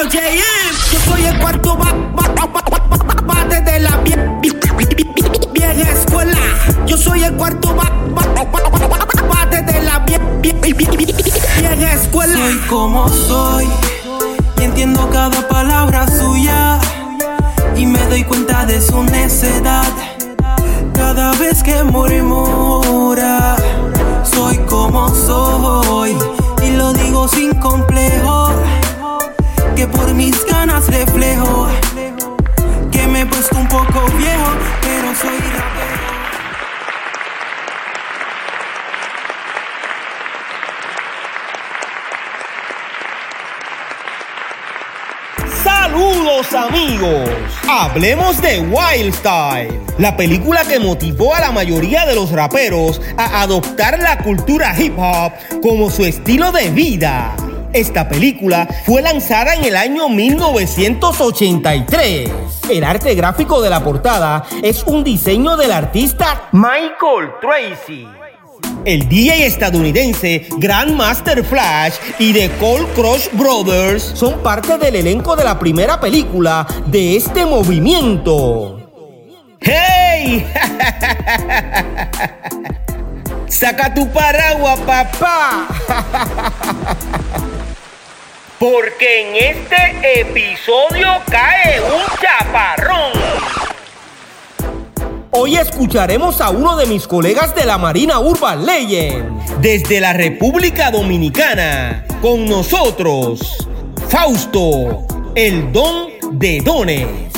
[0.00, 6.38] Yo soy el cuarto bate de la vieja escuela.
[6.86, 12.38] Yo soy el cuarto bate de la vieja escuela.
[12.38, 13.66] Soy como soy
[14.60, 16.78] y entiendo cada palabra suya
[17.74, 19.92] y me doy cuenta de su necedad
[20.94, 23.56] cada vez que murmura.
[24.22, 26.16] Soy como soy
[26.62, 28.52] y lo digo sin complejo,
[29.78, 31.68] que por mis ganas reflejo
[32.90, 36.08] que me he puesto un poco viejo, pero soy rapero.
[45.62, 47.30] Saludos amigos,
[47.68, 53.42] hablemos de Wild Style, la película que motivó a la mayoría de los raperos a
[53.42, 57.36] adoptar la cultura hip hop como su estilo de vida.
[57.72, 62.30] Esta película fue lanzada en el año 1983.
[62.70, 68.08] El arte gráfico de la portada es un diseño del artista Michael Tracy.
[68.86, 75.44] El DJ estadounidense Grandmaster Flash y The Cold Crush Brothers son parte del elenco de
[75.44, 78.80] la primera película de este movimiento.
[79.60, 80.46] ¡Hey!
[83.48, 85.66] ¡Saca tu paraguas, papá!
[88.58, 93.12] Porque en este episodio cae un chaparrón.
[95.30, 100.90] Hoy escucharemos a uno de mis colegas de la Marina Urban Legend, desde la República
[100.90, 102.04] Dominicana.
[102.20, 103.68] Con nosotros,
[104.08, 107.37] Fausto, el don de dones.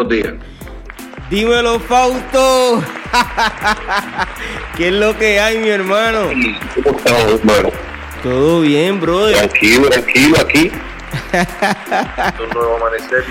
[0.00, 0.34] Buenos días.
[1.28, 2.82] Dímelo, Fausto.
[4.78, 6.30] ¿Qué es lo que hay, mi hermano?
[6.82, 7.68] ¿Cómo estás, hermano?
[8.22, 9.36] Todo bien, brother.
[9.36, 10.70] Tranquilo, tranquilo, aquí.
[12.42, 13.24] Un nuevo amanecer.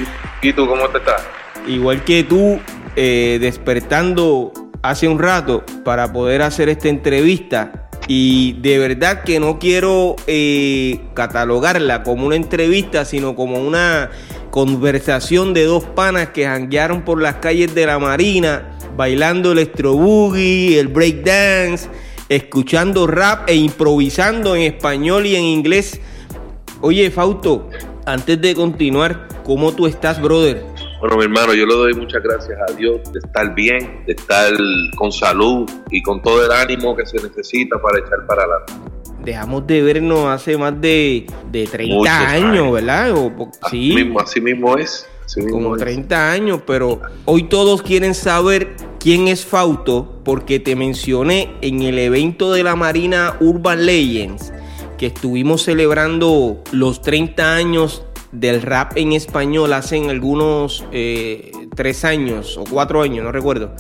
[0.44, 1.28] ¿Y tú cómo te estás?
[1.66, 2.60] Igual que tú,
[2.96, 4.54] eh, despertando
[4.84, 7.90] hace un rato para poder hacer esta entrevista.
[8.08, 14.12] Y de verdad que no quiero eh, catalogarla como una entrevista, sino como una
[14.50, 19.94] conversación de dos panas que janguearon por las calles de la Marina, bailando el electro
[19.94, 21.90] boogie, el break dance,
[22.30, 26.00] escuchando rap e improvisando en español y en inglés.
[26.82, 27.70] Oye, Fausto,
[28.06, 30.64] antes de continuar, ¿cómo tú estás, brother?
[31.00, 34.52] Bueno, mi hermano, yo le doy muchas gracias a Dios de estar bien, de estar
[34.98, 38.99] con salud y con todo el ánimo que se necesita para echar para adelante.
[39.30, 42.72] Dejamos de vernos hace más de, de 30 Muchos años, años.
[42.74, 43.12] ¿verdad?
[43.12, 43.32] O
[43.62, 45.08] Así, sí, mismo, así mismo es.
[45.24, 45.82] así mismo como es.
[45.84, 52.00] 30 años, pero hoy todos quieren saber quién es Fausto porque te mencioné en el
[52.00, 54.52] evento de la Marina Urban Legends
[54.98, 62.58] que estuvimos celebrando los 30 años del rap en español hace algunos eh, tres años
[62.58, 63.76] o cuatro años, no recuerdo.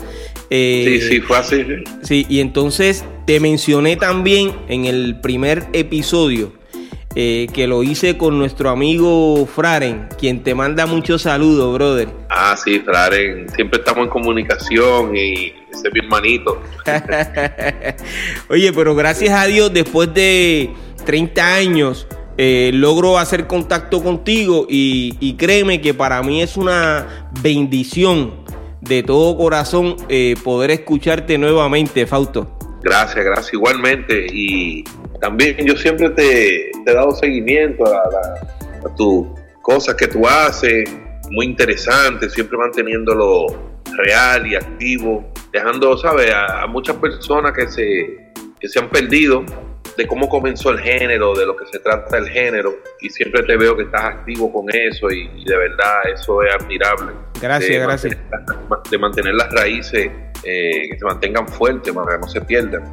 [0.49, 1.63] Eh, Sí, sí, fue así.
[1.63, 1.83] sí.
[2.03, 6.53] Sí, y entonces te mencioné también en el primer episodio
[7.15, 12.07] eh, que lo hice con nuestro amigo Fraren, quien te manda muchos saludos, brother.
[12.29, 13.49] Ah, sí, Fraren.
[13.49, 16.61] Siempre estamos en comunicación y ese es mi hermanito.
[18.49, 20.69] Oye, pero gracias a Dios, después de
[21.05, 22.07] 30 años,
[22.37, 28.38] eh, logro hacer contacto contigo y, y créeme que para mí es una bendición
[28.81, 32.57] de todo corazón eh, poder escucharte nuevamente, Fausto.
[32.81, 34.27] Gracias, gracias igualmente.
[34.31, 34.83] Y
[35.19, 39.27] también yo siempre te, he dado seguimiento a, tus
[39.61, 40.89] cosas que tú haces,
[41.29, 43.47] muy interesante, siempre manteniéndolo
[43.97, 49.43] real y activo, dejando, ¿sabes?, a, muchas personas que se, que se han perdido
[49.97, 53.57] de cómo comenzó el género, de lo que se trata el género, y siempre te
[53.57, 57.11] veo que estás activo con eso y de verdad eso es admirable.
[57.41, 58.17] Gracias, de gracias.
[58.29, 60.11] mantener- de mantener las raíces
[60.43, 62.83] eh, que se mantengan fuertes para que no se pierdan.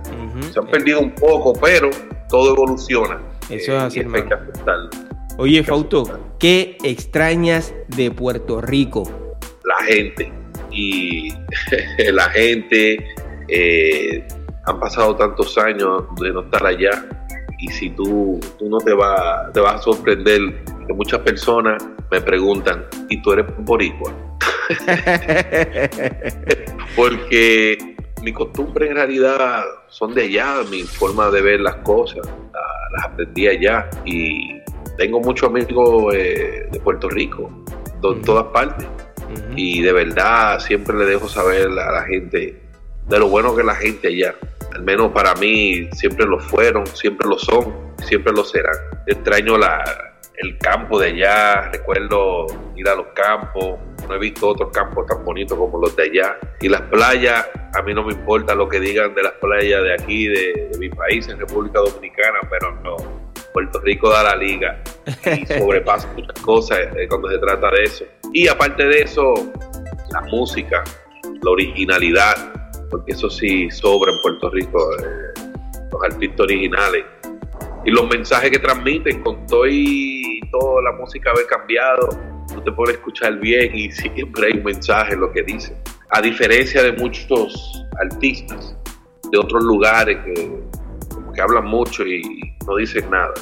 [0.52, 1.90] Se han perdido un poco, pero
[2.28, 3.20] todo evoluciona.
[3.48, 4.90] Eso Eh, es así, y hay que aceptarlo.
[5.38, 9.38] Oye, Fausto, ¿qué extrañas de Puerto Rico?
[9.64, 10.32] La gente.
[10.70, 11.32] Y
[12.12, 12.98] la gente.
[13.48, 14.26] eh,
[14.68, 17.06] han pasado tantos años de no estar allá.
[17.60, 20.40] Y si tú, tú no te vas, te vas a sorprender
[20.86, 24.12] que muchas personas me preguntan, ¿y tú eres boricua?
[26.96, 32.96] Porque mi costumbre en realidad son de allá, mi forma de ver las cosas, la-
[32.96, 34.60] las aprendí allá y
[34.96, 37.50] tengo muchos amigos eh, de Puerto Rico,
[38.02, 38.86] de todas partes.
[39.56, 42.62] Y de verdad siempre le dejo saber a la gente
[43.08, 44.34] de lo bueno que la gente allá.
[44.74, 47.74] Al menos para mí siempre lo fueron, siempre lo son,
[48.04, 48.74] siempre lo serán.
[49.06, 49.82] Extraño la,
[50.38, 52.46] el campo de allá, recuerdo
[52.76, 53.78] ir a los campos,
[54.08, 56.38] no he visto otros campos tan bonitos como los de allá.
[56.60, 59.94] Y las playas, a mí no me importa lo que digan de las playas de
[59.94, 62.96] aquí, de, mi país, en República Dominicana, pero no.
[63.52, 64.82] Puerto Rico da la liga
[65.24, 68.04] y sobrepasa muchas cosas eh, cuando se trata de eso.
[68.32, 69.34] Y aparte de eso,
[70.10, 70.84] la música,
[71.42, 72.34] la originalidad,
[72.90, 75.40] porque eso sí sobra en Puerto Rico, eh,
[75.90, 77.04] los artistas originales.
[77.86, 80.15] Y los mensajes que transmiten con todo y
[80.58, 82.08] toda la música haber cambiado,
[82.52, 85.76] tú te puedes escuchar bien y siempre hay un mensaje en lo que dice.
[86.10, 88.76] A diferencia de muchos artistas
[89.30, 90.60] de otros lugares que,
[91.34, 92.22] que hablan mucho y
[92.66, 93.34] no dicen nada.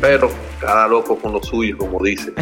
[0.00, 0.30] Pero
[0.60, 2.34] cada loco con lo suyo, como dicen.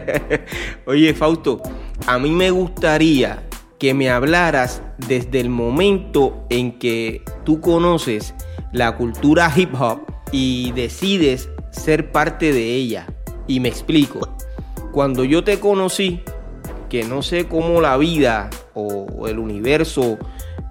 [0.86, 1.60] Oye, Fausto,
[2.06, 3.42] a mí me gustaría
[3.78, 8.32] que me hablaras desde el momento en que tú conoces
[8.72, 13.06] la cultura hip hop y decides ser parte de ella.
[13.48, 14.20] Y me explico.
[14.92, 16.22] Cuando yo te conocí,
[16.88, 20.18] que no sé cómo la vida o el universo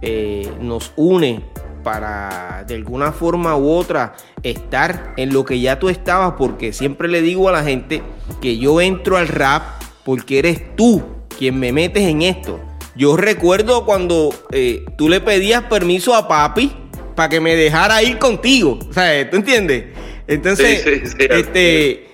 [0.02, 1.44] eh, nos une
[1.84, 4.14] para de alguna forma u otra
[4.44, 8.02] estar en lo que ya tú estabas, porque siempre le digo a la gente
[8.40, 9.64] que yo entro al rap
[10.04, 11.04] porque eres tú
[11.38, 12.60] quien me metes en esto.
[12.96, 16.72] Yo recuerdo cuando eh, tú le pedías permiso a papi
[17.16, 18.80] para que me dejara ir contigo.
[18.90, 19.86] O sea, ¿tú entiendes?
[20.28, 22.08] Entonces, este,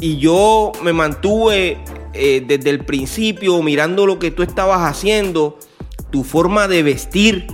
[0.00, 1.78] y yo me mantuve
[2.12, 5.58] eh, desde el principio mirando lo que tú estabas haciendo,
[6.10, 7.46] tu forma de vestir,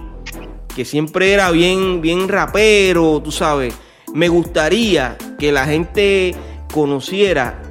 [0.75, 3.75] que siempre era bien, bien rapero, tú sabes.
[4.13, 6.35] Me gustaría que la gente
[6.73, 7.63] conociera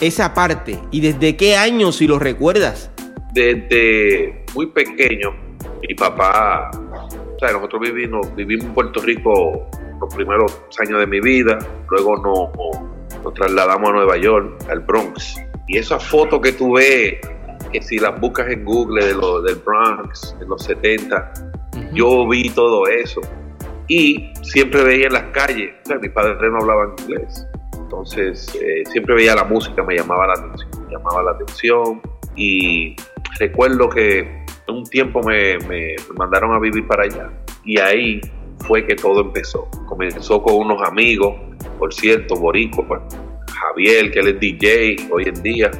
[0.00, 2.90] esa parte y desde qué año, si lo recuerdas.
[3.32, 5.34] Desde muy pequeño,
[5.86, 9.68] mi papá, o sea, nosotros vivimos, vivimos en Puerto Rico
[10.00, 11.58] los primeros años de mi vida,
[11.90, 15.36] luego nos, nos trasladamos a Nueva York, al Bronx.
[15.66, 17.18] Y esa foto que tú ves,
[17.72, 21.32] que si las buscas en Google de lo, del Bronx, en los 70,
[21.92, 23.20] yo vi todo eso.
[23.88, 27.46] Y siempre veía en las calles, o sea, mi padre no hablaba inglés.
[27.74, 32.02] Entonces, eh, siempre veía la música, me llamaba la atención, me llamaba la atención.
[32.36, 32.96] Y
[33.38, 35.56] recuerdo que un tiempo me,
[36.16, 37.30] mandaron a vivir para allá.
[37.64, 38.20] Y ahí
[38.66, 39.68] fue que todo empezó.
[39.86, 41.34] Comenzó con unos amigos,
[41.78, 43.00] por cierto, Borico, pues,
[43.52, 45.70] Javier, que él es DJ hoy en día.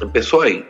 [0.00, 0.64] Empezó ahí.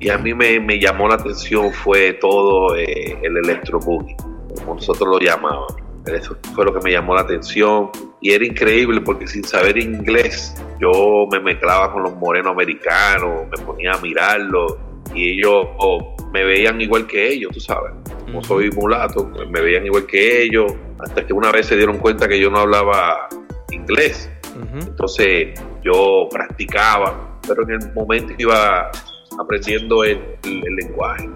[0.00, 4.16] Y a mí me, llamó la atención fue todo eh, el electro boogie,
[4.58, 5.74] como nosotros lo llamábamos.
[6.06, 7.90] Eso fue lo que me llamó la atención.
[8.20, 13.64] Y era increíble porque sin saber inglés, yo me mezclaba con los morenos americanos, me
[13.64, 14.76] ponía a mirarlos
[15.14, 17.92] y ellos oh, me veían igual que ellos, tú sabes.
[18.34, 21.98] Como soy mulato, pues me veían igual que ellos, hasta que una vez se dieron
[21.98, 23.28] cuenta que yo no hablaba
[23.70, 24.28] inglés.
[24.72, 28.90] Entonces yo practicaba, pero en el momento iba
[29.38, 31.30] aprendiendo el, lenguaje.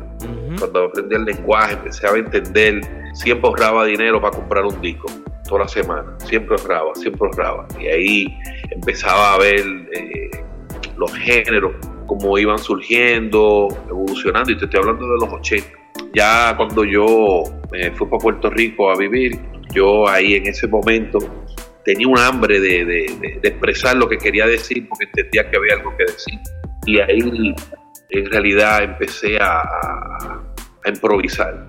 [0.58, 2.80] Cuando aprendí el lenguaje, empecé a entender,
[3.14, 5.06] siempre ahorraba dinero para comprar un disco,
[5.48, 7.68] toda la semana, siempre ahorraba, siempre ahorraba.
[7.78, 8.38] Y ahí
[8.72, 9.60] empezaba a ver
[9.92, 10.30] eh,
[10.96, 11.74] los géneros,
[12.08, 15.77] cómo iban surgiendo, evolucionando, y te estoy hablando de los 80.
[16.14, 19.38] Ya cuando yo me fui para Puerto Rico a vivir,
[19.72, 21.18] yo ahí en ese momento
[21.84, 25.96] tenía un hambre de, de, expresar lo que quería decir porque entendía que había algo
[25.96, 26.38] que decir.
[26.86, 27.54] Y ahí
[28.10, 29.62] en realidad empecé a,
[30.86, 31.66] improvisar.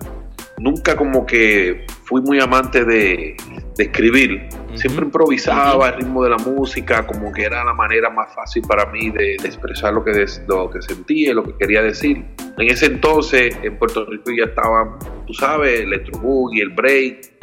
[0.59, 3.35] Nunca como que fui muy amante de,
[3.83, 4.49] escribir.
[4.75, 8.85] Siempre improvisaba al ritmo de la música, como que era la manera más fácil para
[8.91, 12.23] mí de, expresar lo que, lo que sentía, lo que quería decir.
[12.57, 15.93] En ese entonces en Puerto Rico ya estaba, tú sabes, el
[16.51, 17.33] y el break,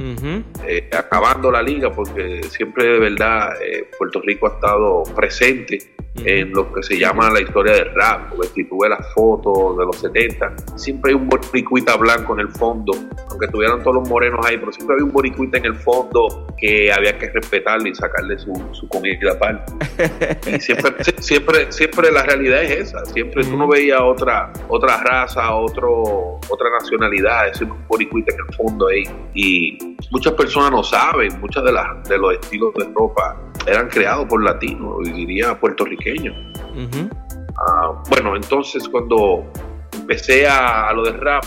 [0.67, 6.53] eh, acabando la liga, porque siempre de verdad eh, Puerto Rico ha estado presente en
[6.53, 9.85] lo que se llama la historia del rap, porque si tú ves las fotos de
[9.85, 12.93] los 70, siempre hay un boricuita blanco en el fondo,
[13.31, 16.93] aunque tuvieran todos los morenos ahí, pero siempre había un boricuita en el fondo que
[16.93, 19.73] había que respetarle y sacarle su, su comida aparte.
[20.51, 25.55] y siempre, siempre, siempre la realidad es esa, siempre tú no veías otra, otra raza,
[25.55, 29.05] otro, otra nacionalidad, ese un boricuita en el fondo ahí.
[29.35, 34.27] Y muchas personas no saben, muchos de, las, de los estilos de ropa eran creados
[34.27, 36.06] por latinos, diría puertorriqueños.
[37.59, 39.51] Ah, bueno, entonces cuando
[39.95, 41.45] empecé a, lo de rap,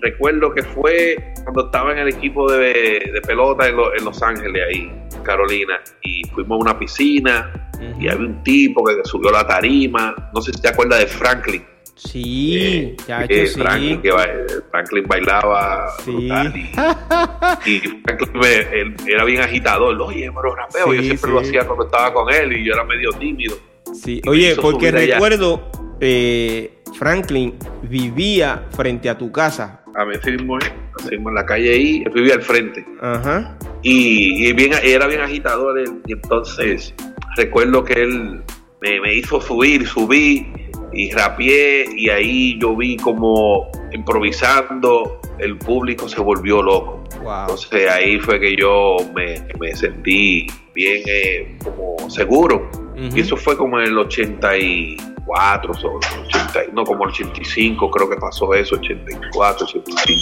[0.00, 4.20] recuerdo que fue cuando estaba en el equipo de, de pelota en, lo- en Los
[4.22, 4.92] Ángeles, ahí,
[5.22, 10.30] Carolina, y fuimos a una piscina y había un tipo que subió la tarima.
[10.34, 11.64] No sé si te acuerdas de Franklin.
[11.94, 13.60] Sí, Eh, chacho, eh, sí.
[13.60, 14.26] Franklin, que ba-
[14.70, 16.10] Franklin bailaba Sí.
[16.12, 20.00] brutal y, y Franklin me- él era bien agitador.
[20.00, 22.84] Oye, pero rapeo, Sí, yo siempre lo hacía cuando estaba con él y yo era
[22.84, 23.54] medio tímido.
[23.92, 25.70] Sí, Oye, porque recuerdo,
[26.00, 29.82] eh, Franklin vivía frente a tu casa.
[29.94, 30.62] A mí mismo, eh,
[31.10, 32.84] en la calle ahí, vivía al frente.
[33.00, 33.58] Ajá.
[33.82, 36.94] y, y bien, era bien agitador él, y entonces
[37.36, 38.42] recuerdo que él
[38.80, 40.46] me, me hizo subir, subí
[40.92, 47.02] y rapié y ahí yo vi como improvisando el público se volvió loco.
[47.22, 47.40] Wow.
[47.42, 52.70] Entonces ahí fue que yo me, me sentí bien eh, como seguro.
[52.96, 58.10] Y eso fue como en el 84, sobre el 80, no, como el 85 creo
[58.10, 60.20] que pasó eso, 84, 85.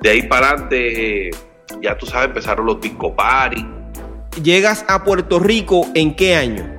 [0.00, 1.30] De ahí para adelante, eh,
[1.82, 3.66] ya tú sabes, empezaron los disco party.
[4.42, 6.72] ¿Llegas a Puerto Rico en qué año?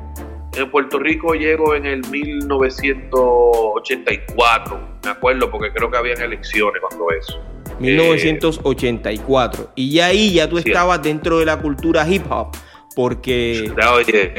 [0.55, 7.11] En Puerto Rico llego en el 1984, me acuerdo, porque creo que habían elecciones cuando
[7.11, 7.39] eso.
[7.79, 9.71] 1984.
[9.75, 10.63] Y ya ahí ya tú sí.
[10.67, 12.55] estabas dentro de la cultura hip hop.
[12.97, 13.71] Porque.
[13.79, 14.33] Ya, Oye,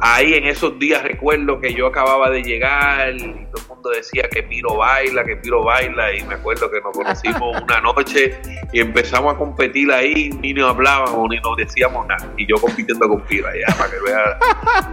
[0.00, 3.18] ahí en esos días recuerdo que yo acababa de llegar y
[3.52, 6.96] todo el mundo decía que Piro baila, que Piro baila y me acuerdo que nos
[6.96, 8.38] conocimos una noche
[8.72, 13.06] y empezamos a competir ahí, ni nos hablábamos ni nos decíamos nada y yo compitiendo
[13.06, 14.36] con Piro allá para que veas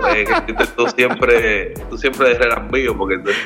[0.01, 3.41] pues, que tú- siempre tú siempre de relambío porque entonces-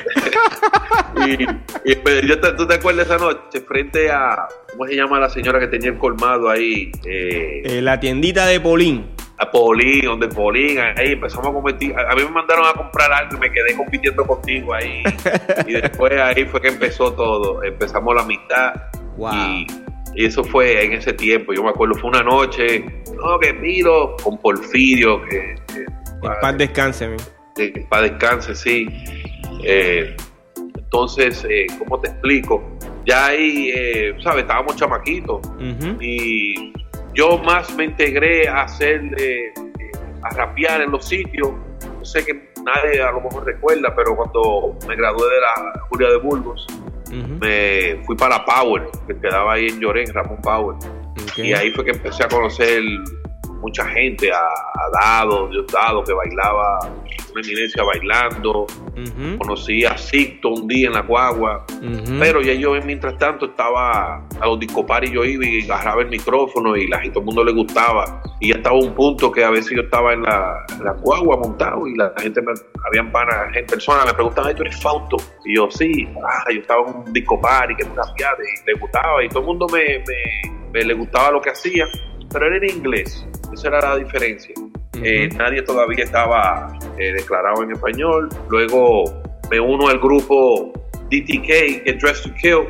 [1.86, 5.20] y, y, pues, yo te- tú te acuerdas esa noche frente a ¿cómo se llama
[5.20, 6.90] la señora que tenía el colmado ahí?
[7.06, 9.06] Eh, eh, la tiendita de Polín.
[9.42, 11.94] A Polín, donde Polín, ahí empezamos a competir.
[11.98, 15.02] A, a mí me mandaron a comprar algo y me quedé compitiendo contigo ahí.
[15.66, 17.62] y después ahí fue que empezó todo.
[17.62, 18.22] Empezamos la
[19.16, 19.30] Wow.
[19.34, 19.66] y,
[20.14, 21.52] y eso fue en ese tiempo.
[21.52, 22.84] Yo me acuerdo, fue una noche,
[23.14, 27.16] no, que pido con Porfirio, que, que, En paz descanse,
[27.54, 28.86] que para descanse, sí.
[29.64, 30.16] Eh,
[30.76, 32.62] entonces, eh, ¿cómo te explico?
[33.04, 34.42] Ya ahí, eh, ¿sabes?
[34.42, 36.00] Estábamos chamaquitos Ujú.
[36.00, 36.72] y
[37.14, 39.90] yo más me integré a hacer, eh, eh,
[40.22, 41.50] a rapear en los sitios.
[41.98, 46.08] No sé que nadie a lo mejor recuerda, pero cuando me gradué de la Julia
[46.10, 46.66] de Burgos,
[47.10, 50.76] me fui para Power, que quedaba ahí en Llorén, Ramón Power.
[51.36, 52.82] Y ahí fue que empecé a conocer
[53.62, 56.80] mucha gente, a, a Dado, yo Dado, que bailaba,
[57.32, 58.66] una eminencia bailando.
[59.38, 61.64] Conocí a Sicto un día en la guagua.
[62.20, 66.08] Pero ya yo, mientras tanto, estaba a los disco party, yo iba y agarraba el
[66.08, 68.20] micrófono y la, y todo el mundo le gustaba.
[68.40, 71.36] Y ya estaba un punto que a veces yo estaba en la, en la guagua
[71.38, 72.52] montado y la gente, me,
[72.88, 75.16] habían panas, gente, personas me preguntaban, "Ay, ¿tú eres Fausto?
[75.44, 78.74] Y yo, sí, ah, yo estaba en un disco party que me rapeaba y le
[78.78, 81.86] gustaba y todo el mundo me, me- me le gustaba lo que hacía,
[82.32, 84.54] pero era en inglés, esa era la diferencia.
[85.02, 88.28] Eh, nadie todavía estaba eh, declarado en español.
[88.48, 89.04] Luego
[89.50, 90.72] me uno al grupo
[91.10, 92.66] DTK, Get Dressed to Kill.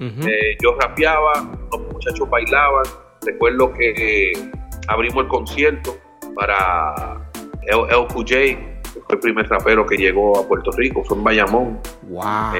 [0.00, 2.84] Eh, yo rapeaba, los muchachos bailaban.
[3.26, 4.32] Recuerdo que
[4.86, 5.98] abrimos el concierto
[6.34, 7.20] para
[7.66, 11.80] El, LQJ, que fue el primer rapero que llegó a Puerto Rico, fue en Bayamón.
[12.08, 12.54] Wow.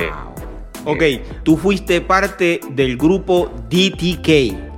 [0.85, 1.03] Ok,
[1.45, 4.69] tú fuiste parte del grupo DTK.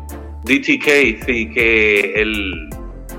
[0.44, 2.69] DTK, sí, que el,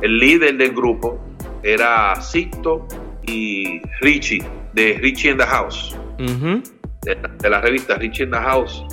[0.01, 1.19] el líder del grupo
[1.63, 2.87] era Sicto
[3.23, 4.43] y Richie,
[4.73, 5.97] de Richie in the House.
[6.17, 8.83] De, de la revista Richie in the House.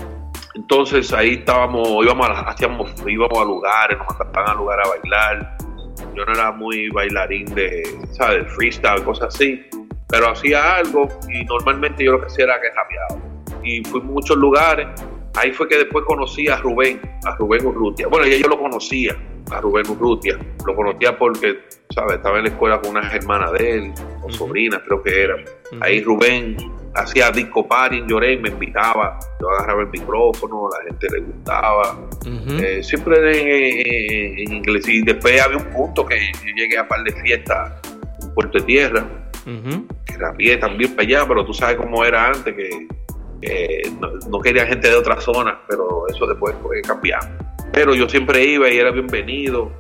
[0.55, 5.57] Entonces ahí estábamos, íbamos a, hacíamos, íbamos a lugares, nos mandaban a lugares a bailar.
[6.15, 8.53] Yo no era muy bailarín de, ¿sabes?
[8.55, 9.63] Freestyle, cosas así.
[10.09, 13.23] Pero hacía algo y normalmente yo lo que hacía era que rapeaba.
[13.63, 14.89] Y fui a muchos lugares.
[15.35, 18.09] Ahí fue que después conocí a Rubén, a Rubén Urrutia.
[18.09, 19.17] Bueno, ya yo lo conocía,
[19.51, 20.39] a Rubén Urrutia.
[20.67, 21.59] Lo conocía porque,
[21.95, 22.17] ¿sabes?
[22.17, 24.33] Estaba en la escuela con unas hermanas de él, o Ujú.
[24.35, 25.27] sobrinas creo que.
[25.73, 25.83] Ujú.
[25.85, 26.57] Ahí Rubén
[26.95, 31.97] hacía disco party en Lloré, me invitaba, yo agarraba el micrófono, la gente le gustaba.
[32.61, 34.89] Eh, siempre en, en- en inglés.
[34.89, 37.73] Y después había un punto que yo llegué a par de fiestas
[38.23, 39.07] en Puerto de Tierra,
[40.05, 42.89] que rapié también para allá, pero tú sabes cómo era antes, que,
[44.29, 47.29] no quería gente de otras zonas, pero eso después fue cambiando.
[47.73, 49.71] Pero yo siempre iba y era bienvenido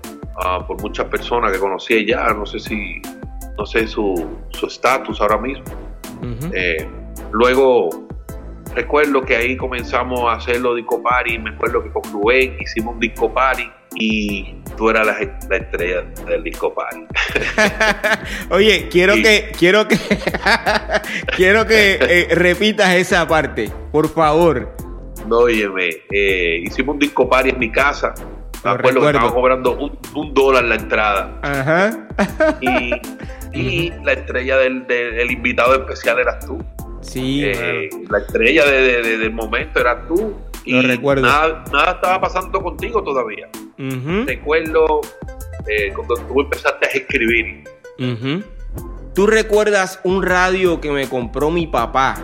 [0.42, 3.00] ah, por muchas personas que conocía ya, no sé si,
[3.58, 5.64] no sé su su estatus ahora mismo.
[6.52, 6.86] Eh,
[7.32, 8.06] luego
[8.74, 11.38] recuerdo que ahí comenzamos a hacer los disco party.
[11.38, 15.18] Me acuerdo que con Rubén hicimos un disco party y tú eras la,
[15.48, 17.04] la estrella del disco party.
[18.50, 19.22] Oye, quiero Sí.
[19.22, 19.96] que, quiero que,
[21.36, 24.74] quiero que eh, repitas esa parte, por favor.
[25.32, 28.14] Óyeme, eh, hicimos un disco party en mi casa.
[28.64, 29.08] Me acuerdo que recuerdo.
[29.10, 31.38] estaban cobrando un, un dólar la entrada.
[31.42, 32.08] Ajá.
[32.60, 32.92] Y,
[33.52, 36.58] y la estrella del, del- del invitado especial eras tú.
[37.00, 40.34] Sí, Eh, la estrella de- de- de- del momento eras tú.
[40.64, 41.22] Y Lo recuerdo.
[41.22, 43.48] Nada, nada estaba pasando contigo todavía.
[43.78, 45.00] Ujú, Recuerdo
[45.68, 47.64] eh, cuando tú empezaste a escribir.
[47.98, 48.42] ujú.
[49.14, 52.16] ¿Tú recuerdas un radio que me compró mi papá?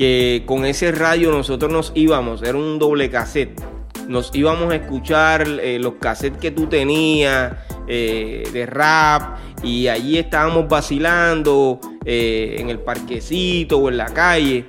[0.00, 3.60] Que con ese radio nosotros nos íbamos, era un doble cassette.
[4.08, 7.52] Nos íbamos a escuchar eh, los cassettes que tú tenías
[7.86, 14.64] eh, de rap y allí estábamos vacilando eh, en el parquecito o en la calle.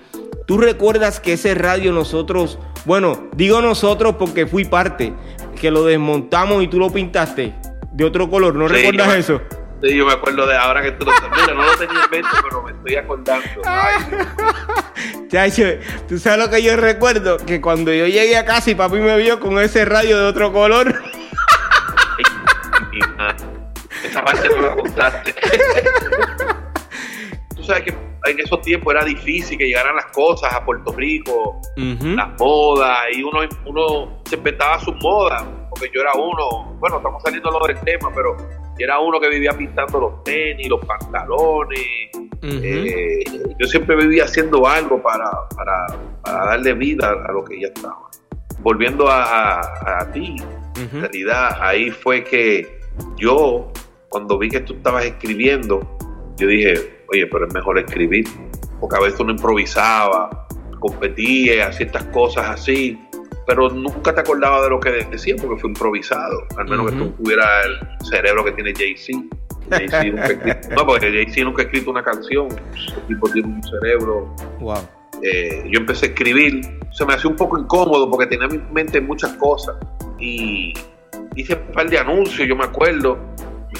[0.48, 5.14] ¿Tú recuerdas que ese radio nosotros, bueno, digo nosotros porque fui parte,
[5.62, 7.54] que lo desmontamos y tú lo pintaste
[7.94, 8.54] de otro color?
[8.56, 9.61] ¿No Sí, recuerdas yo eso?
[9.84, 12.28] Sí, yo me acuerdo de ahora que tú lo Mira, no lo tenía en mente,
[12.44, 13.46] pero me estoy acordando.
[13.66, 15.64] Ay, Chacho,
[16.08, 19.18] tú sabes lo que yo recuerdo, que cuando yo llegué a casa y papi me
[19.18, 21.02] vio con ese radio de otro color.
[24.04, 25.34] Esa parte no la contaste.
[27.56, 27.92] Tú sabes que
[28.26, 32.98] en esos tiempos era difícil que llegaran las cosas a Puerto Rico, Ujú, las modas,
[33.14, 37.66] y uno, uno se inventaba sus modas, porque yo era uno, bueno, estamos saliendo lo
[37.66, 38.36] del tema, pero
[38.82, 41.80] yo era uno que vivía pintando los tenis, los pantalones,
[42.64, 43.20] eh,
[43.60, 45.86] yo siempre vivía haciendo algo para, para,
[46.24, 48.10] para darle vida a lo que ya estaba.
[48.60, 50.36] Volviendo a, a- a ti,
[50.94, 52.80] en realidad ahí fue que
[53.18, 53.72] yo,
[54.10, 55.80] cuando vi que tú estabas escribiendo,
[56.38, 56.74] yo dije,
[57.12, 58.26] oye, pero es mejor escribir,
[58.80, 60.48] porque a veces uno improvisaba,
[60.80, 63.00] competía, hacía estas cosas así,
[63.54, 67.10] pero nunca te acordaba de lo que decía porque fue improvisado, al menos que tú
[67.22, 69.20] tuvieras el cerebro que tiene Jay-Z.
[70.76, 74.88] No, porque Jay-Z nunca ha escrito una canción, el tipo tiene un cerebro Wow.
[75.22, 78.74] eh, yo empecé a escribir, se me hacía un poco incómodo porque tenía en mi
[78.74, 79.76] mente muchas cosas
[80.18, 80.74] y
[81.36, 83.18] hice un par de anuncios, yo me acuerdo,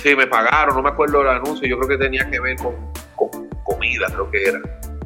[0.04, 2.76] sí, me pagaron, no me acuerdo del anuncio, yo creo que tenía que ver con,
[3.16, 4.60] con comida, creo que era.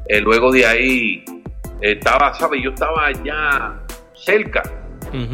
[0.08, 1.24] Eh, luego de ahí
[1.82, 2.62] eh, estaba, ¿sabes?
[2.64, 3.80] Yo estaba ya
[4.26, 4.64] cerca,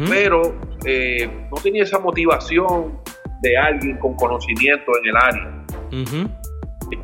[0.08, 2.98] pero eh, no tenía esa motivación
[3.42, 5.64] de alguien con conocimiento en el área.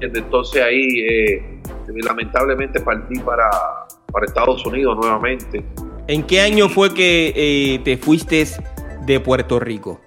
[0.01, 1.61] Entonces ahí eh,
[2.05, 3.51] lamentablemente partí para,
[4.13, 5.65] para Estados Unidos nuevamente.
[6.07, 8.47] ¿En qué año fue que eh, te fuiste
[9.05, 10.01] de Puerto Rico?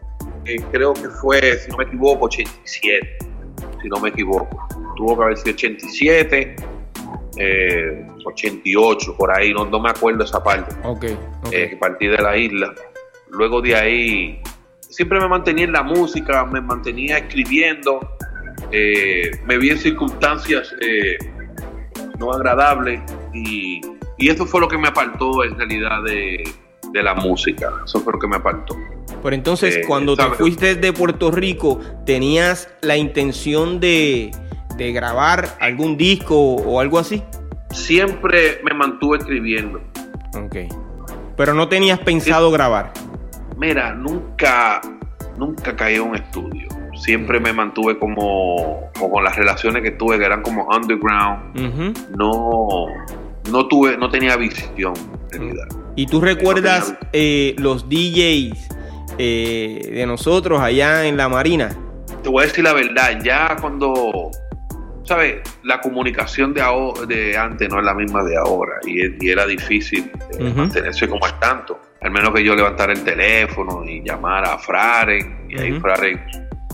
[0.45, 3.17] Eh, creo que fue, si no me equivoco, 87.
[3.81, 4.67] Si no me equivoco.
[4.95, 6.55] Tuvo que haber sido 87,
[7.37, 10.75] eh, 88, por ahí, no, no me acuerdo esa parte.
[10.83, 11.05] Ok.
[11.43, 11.53] ok.
[11.53, 12.73] eh, que partí de la isla.
[13.29, 14.41] Luego de ahí,
[14.81, 17.99] siempre me mantenía en la música, me mantenía escribiendo,
[18.71, 21.17] eh, me vi en circunstancias eh,
[22.19, 23.01] no agradables
[23.33, 23.81] y,
[24.17, 26.43] y eso fue lo que me apartó en realidad de,
[26.91, 27.71] de la música.
[27.85, 28.75] Eso fue lo que me apartó.
[29.23, 34.31] Pero entonces, cuando te fuiste de Puerto Rico, ¿tenías la intención de,
[34.81, 37.21] de grabar algún disco o algo así?
[37.69, 39.79] Siempre me mantuve escribiendo.
[40.35, 40.55] Ok.
[41.37, 42.91] Pero no tenías pensado grabar.
[43.57, 44.81] Mira, nunca,
[45.37, 46.67] nunca caí en un estudio.
[46.95, 51.55] Siempre me mantuve como, como con las relaciones que tuve, que eran como underground.
[52.17, 52.87] No,
[53.51, 54.93] no tuve, no tenía visión
[55.31, 55.67] en realidad.
[55.95, 58.67] ¿Y tú recuerdas eh, los DJs
[59.17, 61.69] eh, de nosotros allá en la Marina?
[62.23, 64.31] Te voy a decir la verdad, ya cuando,
[65.11, 65.41] ¿sabes?
[65.63, 66.61] La comunicación de,
[67.07, 71.25] de antes no es la misma de ahora y, y era difícil eh, mantenerse como
[71.25, 71.79] al tanto.
[72.01, 75.81] Al menos que yo levantara el teléfono y llamara a Fraren y ahí Ujú.
[75.81, 76.19] Fraren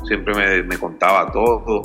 [0.08, 1.82] siempre me, me contaba todo.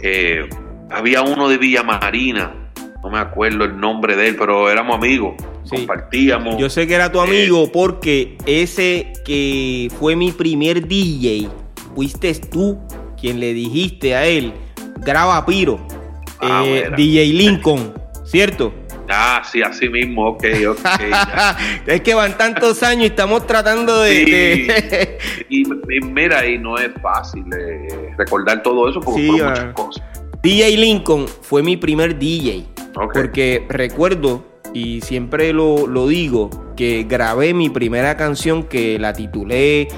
[0.00, 0.48] Eh,
[0.90, 2.70] había uno de Villa Marina,
[3.02, 5.76] no me acuerdo el nombre de él, pero éramos amigos, Sí.
[5.76, 6.56] compartíamos.
[6.58, 11.48] Yo sé que era tu Eh, amigo porque ese que fue mi primer DJ,
[11.94, 12.78] fuiste tú
[13.20, 14.52] quien le dijiste a él,
[15.04, 15.78] graba Piro,
[16.40, 16.90] Ah, eh.
[16.96, 17.92] DJ Lincoln,
[18.24, 18.72] ¿cierto?
[19.08, 20.78] Ah, sí, así mismo, ok, ok.
[21.86, 24.10] es que van tantos años y estamos tratando de...
[24.24, 24.30] Sí.
[24.30, 29.48] de- y, y mira, y no es fácil eh, recordar todo eso porque Sí, fueron
[29.48, 29.50] ah.
[29.50, 30.04] muchas cosas.
[30.42, 32.66] DJ Lincoln fue mi primer DJ.
[33.12, 39.88] Porque recuerdo, y siempre lo, lo digo, que grabé mi primera canción que la titulé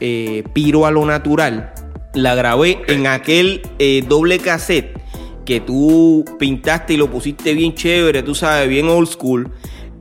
[0.00, 1.72] eh, Piro a lo Natural.
[2.14, 4.96] La grabé en aquel eh, doble cassette
[5.44, 9.50] que tú pintaste y lo pusiste bien chévere, tú sabes, bien old school.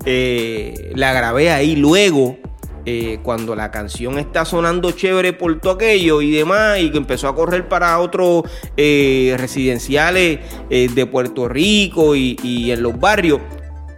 [0.05, 2.37] Eh, la grabé ahí luego.
[2.85, 7.29] eh, cuando la canción está sonando chévere por todo aquello y demás, y que empezó
[7.29, 8.43] a correr para otros
[8.75, 13.39] residenciales de Puerto Rico y, y en los barrios,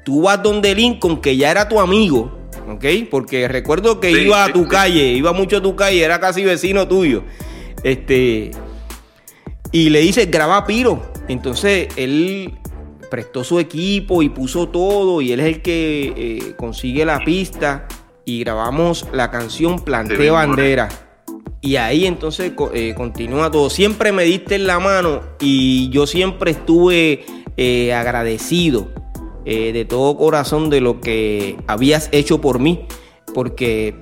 [0.03, 2.31] tú vas donde Lincoln, que ya era tu amigo,
[2.69, 2.85] ¿ok?
[3.09, 4.69] Porque recuerdo que Sí, iba a tu sí.
[4.69, 7.23] calle, iba mucho a tu calle, era casi vecino tuyo.
[7.85, 8.49] Este,
[9.71, 11.03] y le dice, graba Piro.
[11.27, 12.57] Entonces él
[13.11, 17.87] prestó su equipo y puso todo y él es el que eh, consigue la pista
[18.25, 20.89] y grabamos la canción Planté Sí, Bandera.
[21.61, 23.69] Y ahí entonces eh, continúa todo.
[23.69, 27.23] Siempre me diste en la mano y yo siempre estuve
[27.55, 28.89] eh, agradecido
[29.45, 32.87] de todo corazón de lo que habías hecho por mí.
[33.31, 33.93] Porque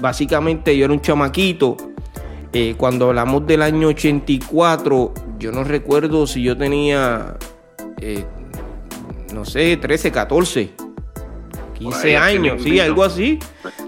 [0.00, 1.76] básicamente yo era un chamaquito.
[2.52, 7.36] Eh, cuando hablamos del año 84, yo no recuerdo si yo tenía,
[8.00, 8.24] eh,
[9.34, 10.70] no sé, 13, 14,
[11.78, 13.38] 15 ahí, así años, sí, algo así.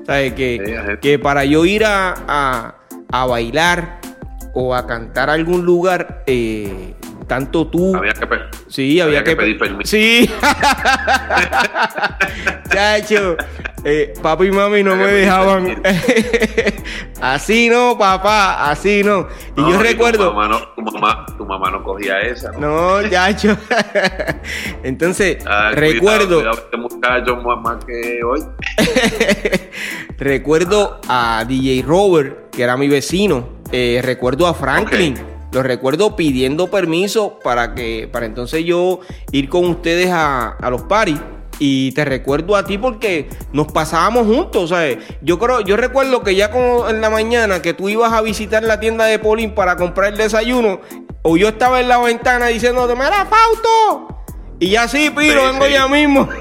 [0.07, 0.35] ¿Sabes?
[0.35, 1.01] Que, Sí, ajá.
[1.01, 2.75] que para yo ir a, a-
[3.11, 4.01] a bailar
[4.55, 6.95] o a cantar a algún lugar, eh,
[7.27, 7.97] tanto tú...
[7.97, 9.91] Había que pe- Sí, había, Había que pe- pedir permiso.
[9.91, 10.31] Sí.
[12.71, 13.37] Chacho,
[13.89, 15.83] eh, papi y mami no me pedir dejaban.
[17.21, 19.27] así no, papá, así no.
[19.57, 20.33] Y No, yo Tu recuerdo.
[20.35, 23.01] mamá, no, tu, mamá, tu mamá no cogía esa, ¿no?
[23.03, 23.57] No, chacho.
[24.83, 26.51] Entonces, Ah, recuerdo.
[26.51, 28.41] Este muchacho más más que hoy.
[30.19, 33.49] recuerdo a DJ Robert, que era mi vecino.
[33.73, 35.15] Eh, recuerdo a Franklin.
[35.15, 35.21] Ok.
[35.51, 39.01] Lo recuerdo pidiendo permiso para que para entonces yo
[39.33, 41.19] ir con ustedes a, a los paris.
[41.61, 44.99] Y te recuerdo a ti porque nos pasábamos juntos, ¿sabes?
[45.23, 48.63] Yo creo, yo recuerdo que ya como en la mañana que tú ibas a visitar
[48.63, 50.81] la tienda de Polín para comprar el desayuno,
[51.23, 54.23] o yo estaba en la ventana diciendo, mira, Fausto.
[54.61, 55.73] Y ya sí, Piro, Sí, vengo sí.
[55.73, 56.29] ya mismo.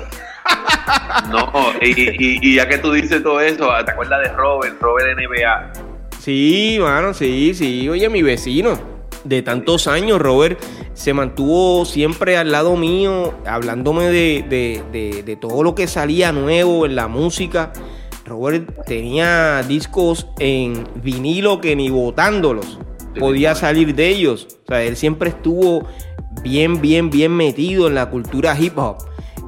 [1.29, 1.51] No,
[1.81, 4.79] y, y- y ya que tú dices todo eso, ¿te acuerdas de Robert?
[4.79, 5.71] Robert NBA.
[6.19, 7.87] Sí, mano, sí, sí.
[7.89, 8.79] Oye, mi vecino
[9.25, 10.57] de tantos años, Robert,
[10.97, 16.31] se mantuvo siempre al lado mío, hablándome de, de- de- de todo lo que salía
[16.31, 17.71] nuevo en la música.
[18.25, 22.79] Robert tenía discos en vinilo que ni botándolos
[23.19, 24.47] podía salir de ellos.
[24.63, 25.85] O sea, él siempre estuvo
[26.41, 28.97] bien, bien, bien metido en la cultura hip hop.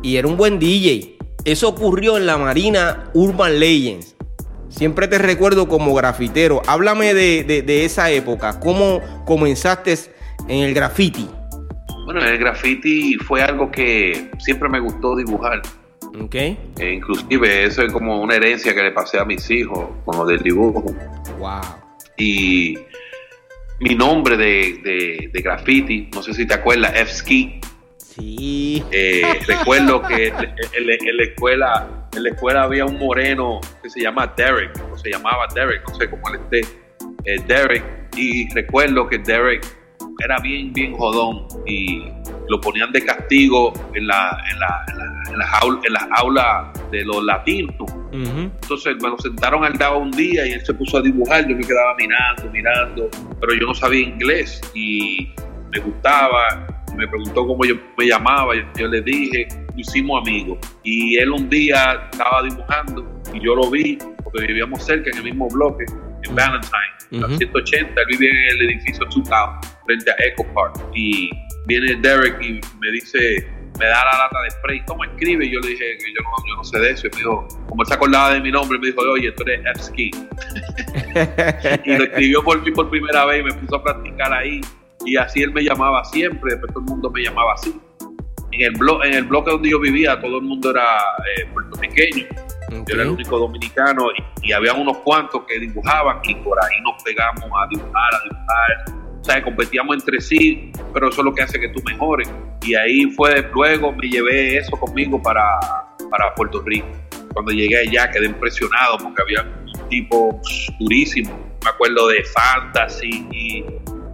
[0.03, 1.17] Y era un buen DJ.
[1.45, 4.15] Eso ocurrió en la Marina Urban Legends.
[4.69, 6.61] Siempre te recuerdo como grafitero.
[6.67, 8.59] Háblame de, de- de esa época.
[8.59, 9.97] ¿Cómo comenzaste
[10.47, 11.27] en el graffiti?
[12.11, 15.61] Bueno, el graffiti fue algo que siempre me gustó dibujar.
[16.19, 16.33] ¿Ok?
[16.33, 16.57] E
[16.93, 20.39] inclusive eso es como una herencia que le pasé a mis hijos con lo del
[20.41, 20.83] dibujo.
[21.37, 21.61] Wow.
[22.17, 22.79] Y
[23.79, 27.61] mi nombre de, de, de graffiti, no sé si te acuerdas, F-Ski.
[27.97, 28.83] Sí.
[28.91, 33.89] Eh, recuerdo que en, en- en la escuela en la escuela había un moreno que
[33.91, 36.67] se llama Derek, o se llamaba Derek, no sé cómo él esté,
[37.25, 37.83] eh, Derek,
[38.17, 39.63] y recuerdo que Derek
[40.23, 42.03] era bien, bien jodón y
[42.49, 46.07] lo ponían de castigo en la, en la, en la, en las aul- en las
[46.17, 47.75] aulas de los latinos.
[48.11, 51.55] Entonces me lo sentaron al lado un día y él se puso a dibujar, yo
[51.55, 55.31] me quedaba mirando, mirando, pero yo no sabía inglés y
[55.71, 56.65] me gustaba,
[56.97, 60.57] me preguntó cómo yo me llamaba, yo, yo le dije, hicimos amigos.
[60.83, 65.23] Y él un día estaba dibujando y yo lo vi, porque vivíamos cerca en el
[65.23, 65.85] mismo bloque,
[66.23, 66.71] en Valentine,
[67.11, 67.37] la Ujú.
[67.37, 69.23] 180, él vivía en el edificio 2000,
[69.89, 70.79] frente a Echo Park.
[70.93, 71.31] Y
[71.65, 73.47] viene Derek y me dice,
[73.79, 75.45] me da la lata de spray, ¿cómo escribe?
[75.45, 77.07] Y yo le dije que yo no, yo no sé de eso.
[77.07, 79.65] Y me dijo, como él se acordaba de mi nombre, me dijo, oye, tú eres
[79.75, 80.11] F-Ski.
[81.85, 84.61] y lo escribió por mí por primera vez y me puso a practicar ahí.
[85.05, 87.73] Y así él me llamaba siempre, después todo el mundo me llamaba así.
[88.51, 90.97] En el, blo en el bloque donde yo vivía, todo el mundo era
[91.37, 92.25] eh, puertorriqueño.
[92.71, 96.79] Yo era el único dominicano y, y había unos cuantos que dibujaban y por ahí
[96.83, 99.08] nos pegamos a dibujar, a dibujar.
[99.29, 102.31] Sea, competíamos entre sí, pero eso es lo que hace que tú mejores.
[102.63, 105.43] Y ahí fue, luego me llevé eso conmigo para,
[106.09, 106.87] para Puerto Rico.
[107.33, 110.41] Cuando llegué allá quedé impresionado porque había un tipo
[110.79, 111.29] durísimo.
[111.63, 113.65] Me acuerdo de Fantasy y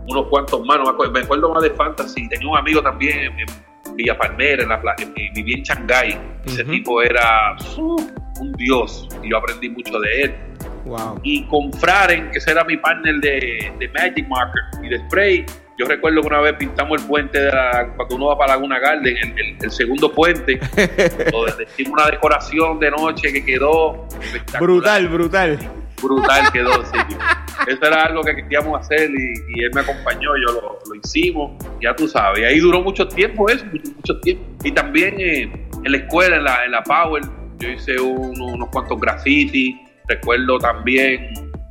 [0.09, 2.27] unos cuantos más, no me acuerdo, me acuerdo más de Fantasy.
[2.27, 6.17] Tenía un amigo también en, en Villa Palmera, en la playa, vivía en Shanghái.
[6.45, 6.71] Ese Ujú.
[6.71, 7.95] tipo era uh,
[8.41, 10.35] un dios y yo aprendí mucho de él.
[10.85, 11.19] Wow.
[11.23, 15.45] Y con Fraren, que ese era mi partner de, de Magic Marker y de Spray,
[15.77, 18.79] yo recuerdo que una vez pintamos el puente de la, cuando uno va para Laguna
[18.79, 20.57] Garden, el, el- el segundo puente,
[21.31, 24.07] donde hicimos una decoración de noche que quedó.
[24.59, 25.59] Brutal, brutal.
[26.01, 26.99] Brutal quedó, sí.
[27.67, 31.51] Eso era algo que queríamos hacer y, y él me acompañó, yo lo, lo hicimos,
[31.81, 32.39] ya tú sabes.
[32.41, 34.43] Y ahí duró mucho tiempo eso, mucho, mucho tiempo.
[34.63, 35.43] Y también eh,
[35.83, 37.23] en la escuela, en la, en la Power,
[37.57, 39.81] yo hice uno- unos cuantos graffiti.
[40.07, 41.29] Recuerdo también,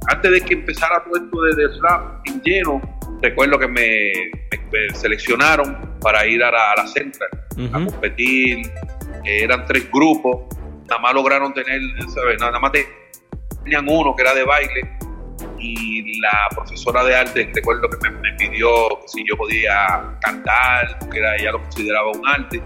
[0.08, 2.80] antes de que empezara todo esto de, de rap en lleno,
[3.22, 4.12] recuerdo que me,
[4.50, 7.28] me- me seleccionaron para ir a la, a la Central
[7.72, 8.58] a competir.
[9.24, 10.54] Eh, eran tres grupos
[10.88, 11.80] nada más lograron tener,
[12.14, 12.38] ¿sabes?
[12.40, 12.72] nada más
[13.62, 14.82] tenían uno que era de baile
[15.58, 18.68] y la profesora de arte, recuerdo que me, pidió
[19.06, 22.62] si yo podía cantar, porque era, ella lo consideraba un arte,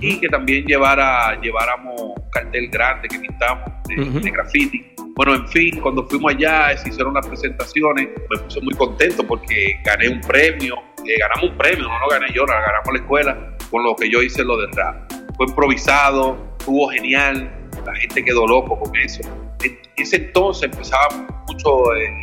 [0.00, 4.84] y que también llevara, lleváramos un cartel grande que pintamos de, graffiti.
[5.14, 9.80] Bueno, en fin, cuando fuimos allá, se hicieron las presentaciones, me puse muy contento porque
[9.84, 13.56] gané un premio, eh, ganamos un premio, no lo gané yo, lo ganamos la escuela,
[13.70, 15.12] con lo que yo hice lo del rap.
[15.36, 17.50] Fue improvisado, estuvo genial,
[17.84, 19.22] la gente quedó loco con eso.
[19.64, 21.08] En ese entonces empezaba
[21.48, 22.20] mucho eh,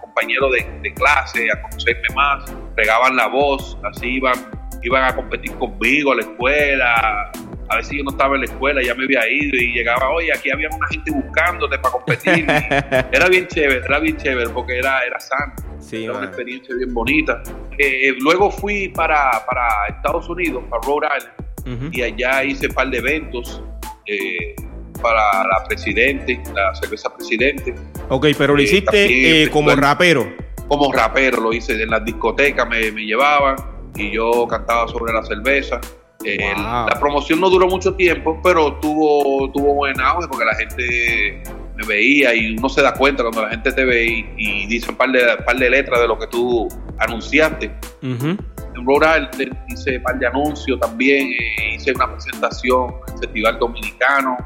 [0.00, 4.34] compañeros de, clase a conocerme más, pegaban la voz, así iban,
[4.82, 7.32] iban a competir conmigo a la escuela.
[7.68, 10.32] A veces yo no estaba en la escuela, ya me había ido y llegaba, oye,
[10.32, 12.46] aquí había una gente buscándote para competir.
[13.12, 15.54] era bien chévere, era bien chévere porque era, era sano.
[15.90, 17.42] era una experiencia bien bonita.
[17.78, 22.90] Eh, luego fui para, para Estados Unidos, para Rhode Island, y allá hice un par
[22.90, 23.62] de eventos.
[24.06, 24.54] Eh,
[25.02, 27.74] para la Presidente, la cerveza Presidente.
[28.08, 30.32] Ok, pero lo eh, hiciste eh, como rapero.
[30.68, 33.56] Como rapero, lo hice en las discotecas, me, llevaban
[33.96, 35.80] y yo cantaba sobre la cerveza.
[36.24, 41.42] Eh, la promoción no duró mucho tiempo, pero tuvo, tuvo buen auge porque la gente
[41.74, 44.96] me veía y uno se da cuenta cuando la gente te ve y, dice un
[44.96, 47.72] par de, par de letras de lo que tú anunciaste.
[48.02, 49.28] En Rhode
[49.68, 51.28] hice un par de anuncios también,
[51.74, 54.36] hice una presentación en el Festival Dominicano.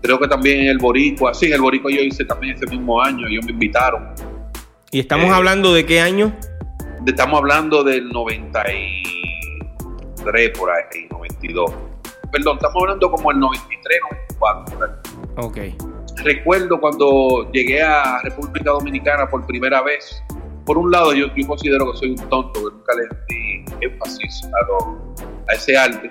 [0.00, 3.02] Creo que también en el Boricua, sí, en el Boricua yo hice también ese mismo
[3.02, 4.14] año, ellos me invitaron.
[4.90, 6.32] ¿Y estamos eh, hablando de qué año?
[7.06, 11.70] Estamos hablando del 93 por ahí, 92.
[12.32, 14.00] Perdón, estamos hablando como el 93,
[14.38, 15.02] 94.
[15.36, 15.58] Ok.
[16.24, 20.24] Recuerdo cuando llegué a República Dominicana por primera vez.
[20.64, 24.50] Por un lado, yo, considero que soy un tonto, que nunca le di énfasis a,
[25.50, 26.08] a ese arte.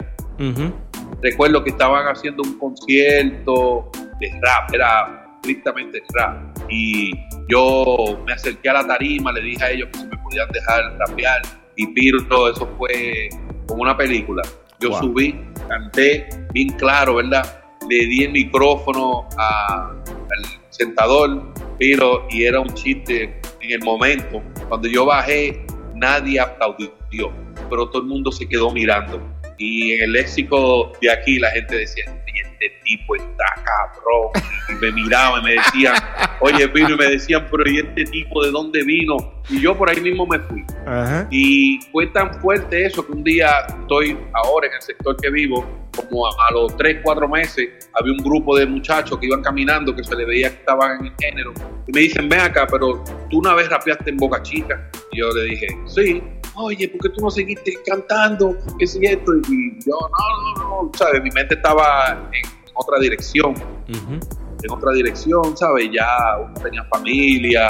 [1.24, 6.56] Recuerdo que estaban haciendo un concierto de rap, era estrictamente rap.
[6.70, 7.14] Y
[7.50, 10.98] yo me acerqué a la tarima, le dije a ellos que si me podían dejar
[10.98, 11.42] rapear.
[11.76, 13.30] Y Pirro, eso fue
[13.68, 14.42] como una película.
[14.80, 17.62] Yo subí, canté bien claro, ¿verdad?
[17.90, 24.42] Le di el micrófono al sentador, Piro, y era un chiste en el momento.
[24.68, 25.66] Cuando yo bajé,
[25.96, 27.32] nadie aplaudió,
[27.70, 29.22] pero todo el mundo se quedó mirando.
[29.58, 32.06] Y en el léxico de aquí la gente decía,
[32.64, 34.32] este tipo está cabrón.
[34.70, 35.96] Y me miraban y me decían,
[36.40, 39.42] oye, vino, y me decían, pero ¿y este tipo de dónde vino?
[39.50, 40.64] Y yo por ahí mismo me fui.
[41.30, 43.50] Y fue tan fuerte eso que un día
[43.82, 45.66] estoy ahora en el sector que vivo,
[46.10, 50.04] como a, los 3, 4 meses, había un grupo de muchachos que iban caminando, que
[50.04, 51.54] se le veía que estaban en el género.
[51.88, 54.90] Y me dicen, ven acá, pero tú una vez rapeaste en Boca Chica.
[55.12, 56.22] Y yo le dije, sí
[56.56, 58.56] oye, ¿por qué tú no seguiste cantando?
[58.78, 59.32] ¿Qué es esto?
[59.50, 61.22] Y yo, no, no, no, ¿sabes?
[61.24, 63.56] Mi mente estaba en otra dirección,
[63.88, 65.90] en otra dirección, ¿sabes?
[65.92, 67.70] Ya uno tenía familia.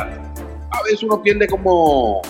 [0.71, 2.21] A veces uno pierde como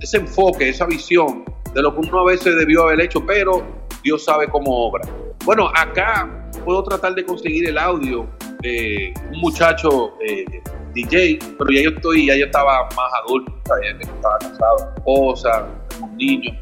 [0.00, 3.64] ese enfoque, esa visión de lo que uno a veces debió haber hecho, pero
[4.02, 5.08] Dios sabe cómo obra.
[5.44, 8.28] Bueno, acá puedo tratar de conseguir el audio
[8.60, 10.44] de un muchacho eh,
[10.94, 15.66] DJ, pero ya yo estoy, ya yo estaba más adulto, estaba casado, esposa,
[16.00, 16.52] un niño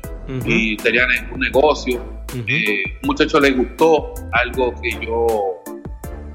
[0.44, 2.02] y tenían un negocio.
[2.34, 5.62] Eh, un muchacho le gustó algo que yo,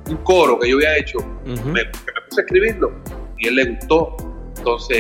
[0.10, 2.92] un coro que yo había hecho, me, que me puse a escribirlo
[3.38, 4.18] y él le gustó.
[4.58, 4.98] Entonces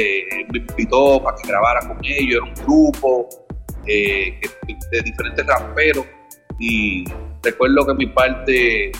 [0.51, 3.29] me invitó para que grabara con ellos, era un grupo
[3.87, 4.39] eh,
[4.91, 6.05] de diferentes raperos
[6.59, 7.05] y
[7.41, 8.91] recuerdo que mi parte, eh,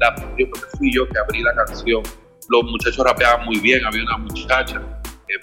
[0.00, 2.02] la, yo creo que fui yo que abrí la canción.
[2.48, 4.80] Los muchachos rapeaban muy bien, había una muchacha,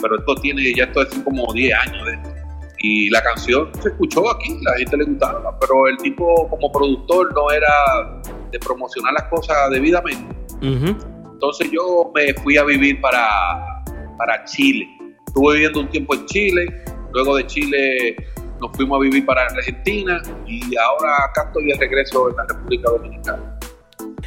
[0.01, 2.40] pero esto tiene, ya esto es como 10 años de esto
[2.81, 7.33] y la canción se escuchó aquí, la gente le gustaba, pero el tipo como productor
[7.33, 10.35] no era de promocionar las cosas debidamente.
[10.61, 13.83] Entonces yo me fui a vivir para,
[14.17, 14.87] para Chile.
[15.27, 18.15] Estuve viviendo un tiempo en Chile, luego de Chile
[18.59, 22.89] nos fuimos a vivir para Argentina y ahora acá estoy de regreso en la República
[22.89, 23.59] Dominicana.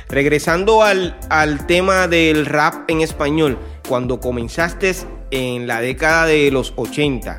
[0.09, 4.93] Regresando al, al tema del rap en español, cuando comenzaste
[5.31, 7.39] en la década de los 80,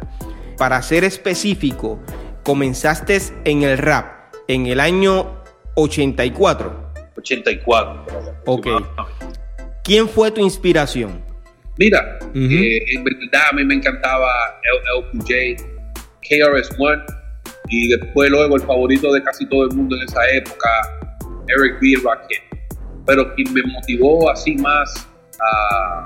[0.57, 1.99] para ser específico,
[2.43, 4.15] comenzaste en el rap
[4.47, 5.43] en el año
[5.75, 6.93] 84.
[7.17, 8.05] 84.
[8.45, 8.67] Ok.
[9.83, 11.23] ¿Quién fue tu inspiración?
[11.77, 14.29] Mira, eh, en verdad a mí me encantaba
[14.63, 15.57] LLQJ,
[16.21, 17.03] KRS-One
[17.67, 20.69] y después luego el favorito de casi todo el mundo en esa época,
[21.47, 22.01] Eric B.
[22.03, 22.39] Rakim.
[23.05, 25.07] Pero quien me motivó así más
[25.39, 26.05] a,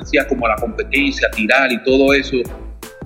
[0.00, 2.38] hacía como la competencia, tirar y todo eso,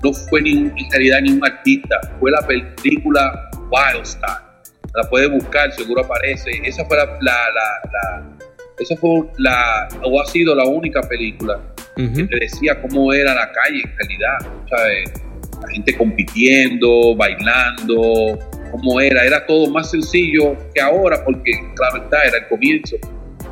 [0.03, 4.61] no fue ni, en realidad ni un artista, fue la película Wild Star.
[4.93, 6.51] la puedes buscar, seguro aparece.
[6.63, 8.37] Esa fue la, la, la,
[8.79, 11.59] esa fue la, o ha sido la única película
[11.95, 14.37] que te decía cómo era la calle en realidad.
[14.69, 15.13] ¿sabes?
[15.61, 18.37] La gente compitiendo, bailando,
[18.71, 19.25] cómo era.
[19.25, 22.97] Era todo más sencillo que ahora, porque claro está, era el comienzo,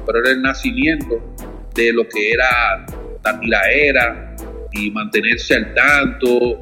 [0.06, 1.34] pero era el nacimiento
[1.74, 2.86] de lo que era
[3.24, 4.36] la tiraera
[4.76, 6.60] y mantenerse al tanto,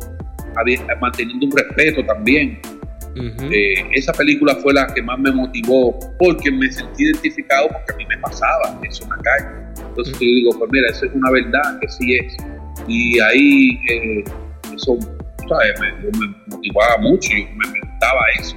[0.99, 2.60] manteniendo un respeto también.
[3.15, 7.97] Eh, esa película fue la que más me motivó porque me sentí identificado porque a
[7.97, 9.63] mí me pasaba eso en la calle.
[9.89, 12.36] Entonces yo digo, pues mira, eso es una verdad que sí es.
[12.88, 14.23] Y ahí eh,
[14.76, 18.56] eso Me, motivaba mucho y me preguntaba eso.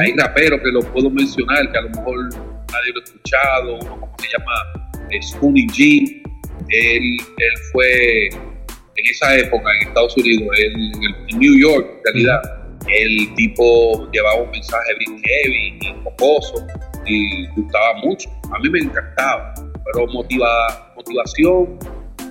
[0.00, 4.00] Hay raperos que lo puedo mencionar, que a lo mejor nadie lo ha escuchado, uno
[4.00, 4.52] como se llama
[5.20, 6.22] Spoonie G.
[6.70, 8.30] Él, él fue
[8.98, 12.58] en esa época en Estados Unidos, en New York en realidad
[12.88, 16.66] el tipo llevaba un mensaje bien heavy y pocoso
[17.06, 18.30] y gustaba mucho.
[18.52, 21.78] A mí me encantaba, pero motiva, motivación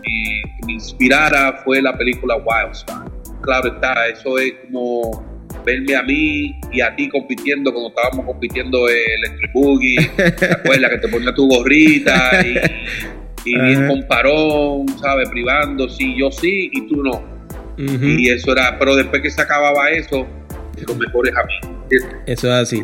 [0.03, 3.06] y que me inspirara fue la película Wildstar.
[3.41, 5.25] Claro está, eso es como
[5.63, 10.91] verme a mí y a ti compitiendo cuando estábamos compitiendo el Electric Boogie, ¿te acuerdas?
[10.91, 12.56] que te ponía tu gorrita y,
[13.48, 15.30] y bien con parón, ¿sabes?
[15.30, 17.24] Privando, sí, yo sí y tú no.
[17.78, 20.26] Y eso era, pero después que se acababa eso,
[20.88, 21.78] los mejores amigos.
[22.26, 22.82] Eso es así.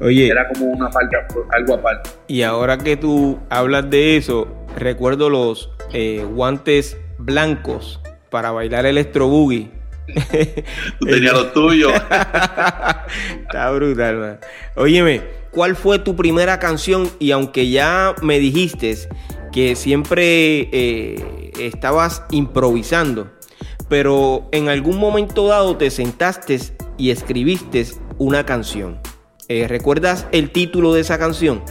[0.00, 0.28] Oye.
[0.28, 1.16] Era como una parte,
[1.50, 2.10] algo aparte.
[2.28, 8.00] Y ahora que tú hablas de eso, recuerdo los eh, guantes blancos
[8.30, 9.70] para bailar electro boogie.
[10.98, 11.92] Tú tenías los tuyos.
[13.42, 14.38] Está brutal, man.
[14.76, 17.08] Óyeme, ¿cuál fue tu primera canción?
[17.18, 18.96] Y aunque ya me dijiste
[19.52, 23.30] que siempre eh, estabas improvisando,
[23.88, 26.58] pero en algún momento dado te sentaste
[26.98, 27.86] y escribiste
[28.18, 29.00] una canción.
[29.48, 31.62] Eh, ¿Recuerdas el título de esa canción?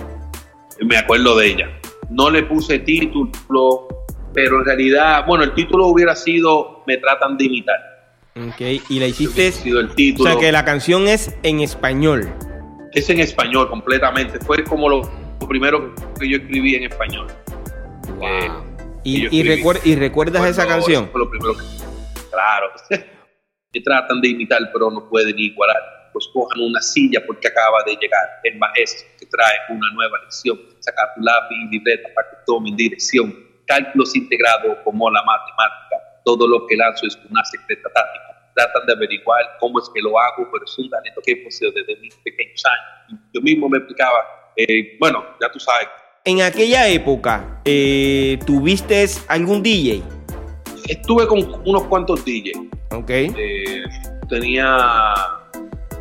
[0.80, 1.80] Me acuerdo de ella.
[2.10, 3.88] No le puse título,
[4.34, 7.93] pero en realidad, bueno, el título hubiera sido Me tratan de imitar.
[8.36, 9.52] Ok, y la hiciste.
[9.52, 10.30] Sido el título.
[10.30, 12.34] O sea que la canción es en español.
[12.94, 14.40] Es en español completamente.
[14.40, 15.02] Fue como lo,
[15.48, 17.28] primero que yo escribí en español.
[18.08, 18.26] Wow.
[18.26, 18.52] Eh,
[19.04, 21.10] y, y, recuerdas esa canción?
[21.12, 21.64] Fue lo primero que.
[22.32, 22.72] Claro.
[23.72, 26.10] que tratan de imitar pero no pueden igualar.
[26.12, 30.60] Pues cojan una silla porque acaba de llegar el maestro que trae una nueva lección.
[30.80, 33.36] Saca tu lápiz y libreta para que tomen dirección.
[33.68, 36.13] Cálculos integrados como la matemática.
[36.24, 38.52] Todo lo que lanzo es una secreta táctica.
[38.56, 41.74] Tratan de averiguar cómo es que lo hago, pero es un talento que he poseído
[41.74, 43.22] desde mis pequeños años.
[43.34, 45.88] Yo mismo me explicaba, eh, bueno, ya tú sabes.
[46.26, 50.02] En aquella época, eh, ¿tuviste algún DJ?
[50.88, 52.60] Estuve con unos cuantos DJs.
[52.92, 53.10] Ok.
[53.10, 53.84] Eh,
[54.30, 54.86] tenía.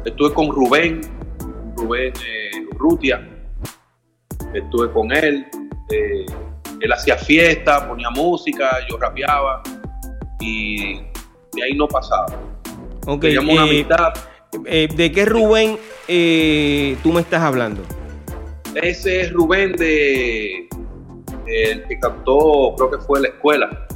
[0.04, 1.00] Estuve con Rubén,
[1.76, 3.28] Rubén eh, Rutia.
[4.54, 5.44] Estuve con él.
[5.88, 9.62] Él hacía fiesta, ponía música, yo rapeaba.
[10.42, 10.94] Y
[11.52, 12.26] de ahí no pasaba.
[13.06, 13.20] Ok.
[13.20, 14.14] Teníamos una mitad.
[14.64, 15.78] ¿De qué Rubén
[17.02, 17.82] tú me estás hablando?
[18.74, 20.68] Ese es Rubén de.
[21.46, 23.86] El que cantó, creo que fue la escuela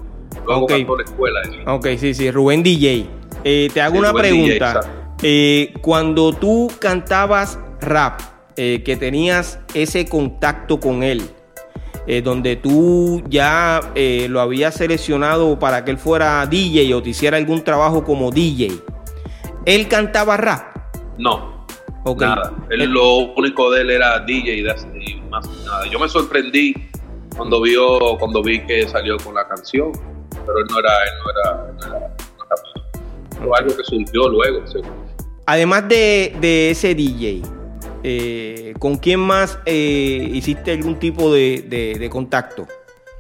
[0.47, 0.87] okay.
[1.05, 1.41] escuela.
[1.67, 3.07] Ok, sí, sí, Rubén DJ.
[3.45, 4.81] Eh, te hago una pregunta.
[5.23, 8.21] Eh, cuando tú cantabas rap,
[8.57, 11.23] eh, que tenías ese contacto con él,
[12.23, 13.81] donde tú ya
[14.29, 18.73] lo habías seleccionado para que él fuera DJ o te hiciera algún trabajo como DJ,
[19.65, 20.77] ¿él cantaba rap?
[21.19, 21.57] No.
[22.21, 22.53] Nada.
[22.71, 25.87] lo único de él era DJ y más nada.
[25.91, 26.73] Yo me sorprendí
[27.37, 29.91] cuando vio, cuando vi que salió con la canción
[30.47, 32.17] pero él no era, él no era, no era,
[33.31, 34.65] Fue algo que surgió luego.
[35.47, 37.43] Además de, ese DJ,
[38.09, 42.69] eh, ¿con quién más eh, hiciste algún tipo de, contacto?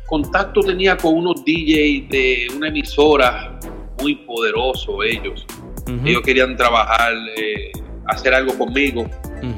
[0.06, 3.58] Contacto tenía con unos DJs de una emisora
[4.00, 5.44] muy poderoso ellos.
[6.04, 7.72] Ellos querían trabajar, eh,
[8.06, 9.10] hacer algo conmigo,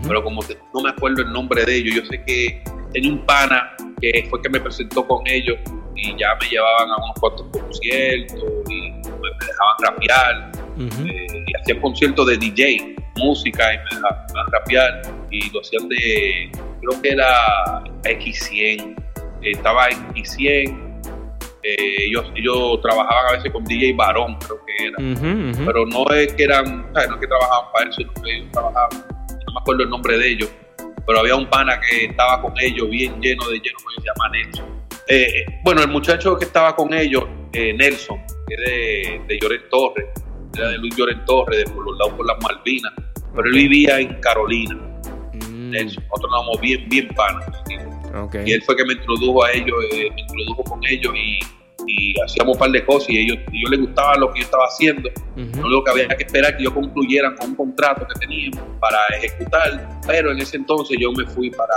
[0.07, 0.41] pero como
[0.73, 2.63] no me acuerdo el nombre de ellos, yo sé que
[2.95, 5.59] tenía un pana que fue que me presentó con ellos
[5.95, 10.53] y ya me llevaban a unos cuantos conciertos y me, dejaban rapear.
[10.79, 15.03] Eh, y hacían conciertos de DJ, música y me dejaban, rapear.
[15.31, 16.51] Y lo hacían de,
[16.81, 18.97] creo que era X100,
[19.43, 20.87] estaba X100.
[21.63, 24.97] Eh, ellos, ellos trabajaban a veces con DJ Barón, creo que era.
[25.67, 29.05] Pero no es que eran, no es que trabajaban para eso, sino que ellos trabajaban,
[29.47, 30.51] no me acuerdo el nombre de ellos,
[31.07, 34.29] pero había un pana que estaba con ellos bien lleno de lleno, que se llama
[34.31, 39.39] Nelson eh, bueno, el muchacho que estaba con ellos, eh, Nelson, que es de, de
[39.41, 39.65] Llorent
[40.55, 42.93] era de Luis Llorent Torres, de por los lados por las Malvinas,
[43.35, 44.75] pero él vivía en Carolina.
[45.35, 45.71] Mm.
[45.71, 46.05] Nelson.
[46.05, 47.45] Nosotros nos vamos bien, bien panos.
[48.25, 48.37] Ok.
[48.47, 51.39] Y él fue que me introdujo a ellos, eh, me introdujo con ellos y,
[51.87, 54.45] y hacíamos un par de cosas y ellos, y yo les gustaba lo que yo
[54.45, 55.09] estaba haciendo.
[55.37, 55.61] Ujú.
[55.61, 58.99] Lo único que había que esperar que yo concluyera con un contrato que teníamos para
[59.17, 61.75] ejecutar, pero en ese entonces yo me fui para,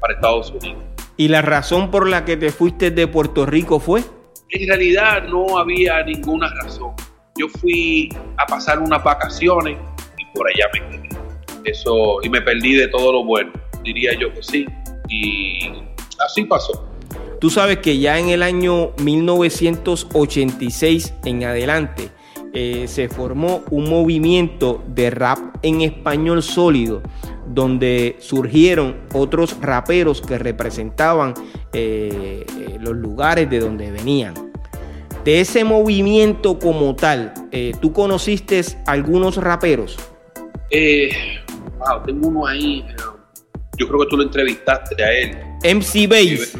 [0.00, 0.82] para Estados Unidos.
[1.16, 4.02] ¿Y la razón por la que te fuiste de Puerto Rico fue?
[4.50, 6.92] En realidad no había ninguna razón.
[7.38, 9.78] Yo fui a pasar unas vacaciones
[10.18, 11.08] y por allá me quedé.
[11.64, 14.66] Eso, y me perdí de todo lo bueno, diría yo que sí.
[15.08, 15.70] Y
[16.24, 16.88] así pasó.
[17.40, 22.10] Tú sabes que ya en el año 1986 en adelante
[22.54, 27.02] eh, se formó un movimiento de rap en español sólido,
[27.46, 31.34] donde surgieron otros raperos que representaban
[31.74, 34.32] eh, eh, los lugares de donde venían.
[35.26, 39.98] De ese movimiento como tal, eh, ¿tú conociste algunos raperos?
[40.70, 41.10] Eh,
[41.80, 42.86] wow, tengo uno ahí.
[43.76, 45.36] yo creo que tú lo entrevistaste a él.
[45.64, 46.56] MC Bass.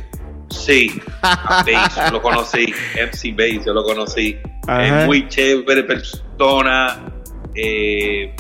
[0.50, 2.74] Sí, a Bass, yo lo conocí.
[2.96, 4.36] MC Bass, yo lo conocí.
[4.66, 5.02] Ajá.
[5.02, 7.04] Es muy chévere persona.
[7.54, 8.34] eh,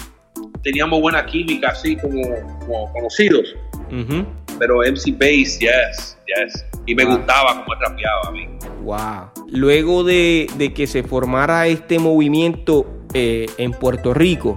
[0.64, 2.20] teníamos buena química, así como,
[2.66, 3.54] como conocidos.
[3.92, 4.26] Ujú.
[4.58, 6.64] Pero MC Bass, yes, yes.
[6.86, 7.16] Y me Wow.
[7.16, 8.48] gustaba cómo rapeaba a mí.
[8.82, 9.44] Wow.
[9.48, 14.56] Luego de, de que se formara este movimiento eh, en Puerto Rico,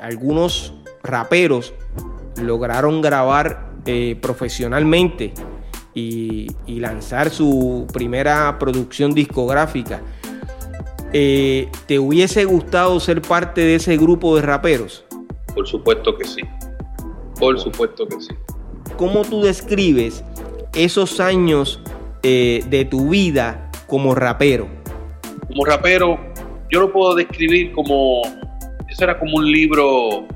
[0.00, 1.72] algunos raperos
[2.40, 5.32] lograron grabar eh, profesionalmente
[5.94, 10.00] y, y lanzar su primera producción discográfica.
[11.12, 15.04] Eh, ¿Te hubiese gustado ser parte de ese grupo de raperos?
[15.54, 16.40] Por supuesto que sí.
[17.38, 18.34] Por supuesto que sí.
[18.96, 20.24] ¿Cómo tú describes
[20.74, 21.80] esos años
[22.22, 24.68] eh, de tu vida como rapero?
[25.48, 26.18] Como rapero,
[26.70, 28.22] yo lo puedo describir como.
[28.88, 30.26] Eso era como un libro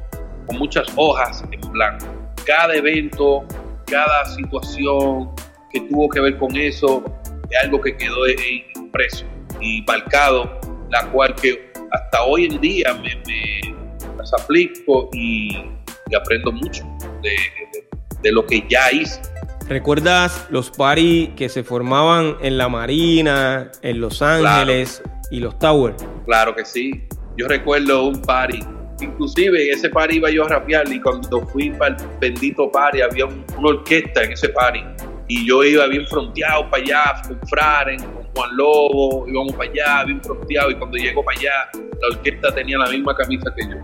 [0.46, 2.06] con muchas hojas en blanco.
[2.46, 3.44] Cada evento,
[3.86, 5.30] cada situación
[5.70, 7.02] que tuvo que ver con eso,
[7.50, 8.26] es algo que quedó
[8.76, 9.24] impreso
[9.60, 10.58] y marcado,
[10.90, 13.74] la cual que hasta hoy en día me, me
[14.42, 15.56] aplico y,
[16.10, 16.84] y aprendo mucho
[17.22, 17.86] de-
[18.22, 19.20] de lo que ya hice.
[19.68, 25.96] ¿Recuerdas los paris que se formaban en la Marina, en Los Ángeles y los Towers?
[26.24, 27.04] Claro que sí.
[27.36, 28.60] Yo recuerdo un party.
[29.00, 33.02] Inclusive en ese party iba yo a rapear y cuando fui para el bendito party
[33.02, 34.80] había un- una orquesta en ese party.
[35.28, 40.04] Y yo iba bien fronteado para allá con Fraren, con Juan Lobo, íbamos para allá
[40.04, 41.52] bien fronteado y cuando llego para allá
[42.00, 43.76] la orquesta tenía la misma camisa que yo.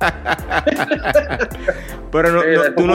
[2.10, 2.86] Pero no- no- tú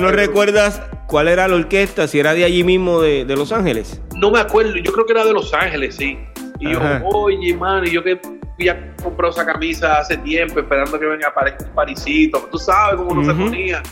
[0.00, 4.00] no recuerdas cuál era la orquesta, si era de allí mismo de, de Los Ángeles.
[4.16, 6.18] No me acuerdo, yo creo que era de Los Ángeles, sí.
[6.58, 7.00] Y Ajá.
[7.00, 8.18] yo, oye, mano, y yo que
[8.58, 12.48] había comprado esa camisa hace tiempo esperando que venga aparezca un parisito.
[12.50, 13.82] Tú sabes cómo uno se ponía.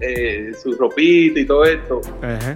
[0.00, 2.00] Eh, su ropita y todo esto.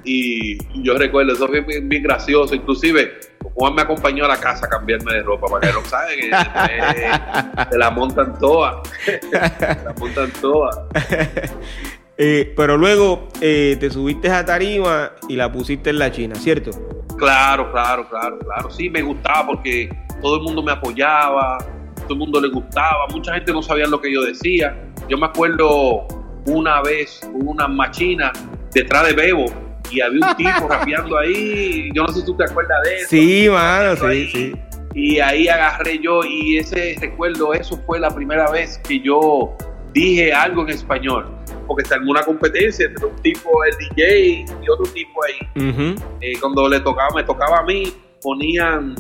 [0.05, 2.55] Y yo recuerdo, eso fue bien, bien gracioso.
[2.55, 3.21] Inclusive,
[3.55, 7.65] Juan me acompañó a la casa a cambiarme de ropa, para que lo saben, que
[7.71, 8.77] te la montan todas.
[9.33, 10.79] la montan todas.
[12.19, 16.71] Eh, pero luego eh, te subiste a tarima y la pusiste en la China, ¿cierto?
[17.19, 18.71] Claro, claro, claro, claro.
[18.71, 19.91] Sí, me gustaba porque
[20.23, 21.59] todo el mundo me apoyaba,
[22.03, 24.77] todo el mundo le gustaba, mucha gente no sabía lo que yo decía.
[25.09, 26.07] Yo me acuerdo
[26.47, 28.33] una vez, hubo una machina
[28.73, 29.47] detrás de Bebo
[29.91, 31.91] y había un tipo rapeando ahí.
[31.95, 33.09] Yo no sé si tú te acuerdas de eso.
[33.11, 34.29] Sí, mano, sí, ahí.
[34.29, 34.53] sí.
[34.95, 39.55] Y ahí agarré yo y ese recuerdo, eso fue la primera vez que yo
[39.97, 41.27] dije algo en español.
[41.67, 45.89] Porque está en una competencia entre un tipo, el DJ y otro tipo ahí.
[46.21, 47.93] Eh, cuando le tocaba, me tocaba a mí,
[48.23, 48.95] ponían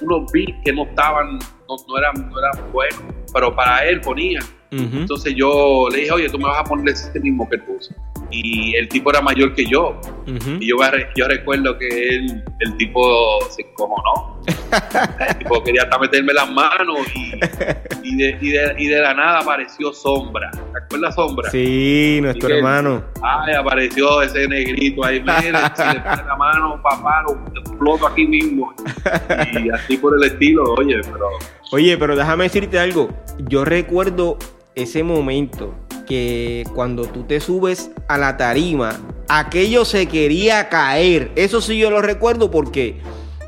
[0.00, 1.38] unos beats que no estaban,
[1.68, 4.44] no, no eran, no eran buenos, pero para él ponían.
[4.70, 7.94] Entonces yo le dije, oye, tú me vas a poner ese mismo que él puso.
[8.32, 10.00] Y el tipo era mayor que yo.
[10.26, 10.76] Y yo,
[11.14, 14.40] yo recuerdo que él, el tipo se encojonó.
[15.28, 17.34] El tipo quería hasta meterme las manos y,
[18.02, 20.50] y, de, y, de, y de la nada apareció Sombra.
[20.50, 21.50] ¿Te acuerdas Sombra?
[21.50, 23.04] Sí, nuestro hermano.
[23.22, 25.20] Ay, apareció ese negrito ahí.
[25.20, 28.74] Mira, si le pone la mano, papá, lo exploto aquí mismo.
[29.62, 31.28] Y así por el estilo, oye, pero
[31.72, 33.08] Oye, pero déjame decirte algo.
[33.48, 34.36] Yo recuerdo
[34.74, 35.74] ese momento
[36.12, 41.32] que cuando tú te subes a la tarima, aquello se quería caer.
[41.36, 43.00] Eso sí yo lo recuerdo porque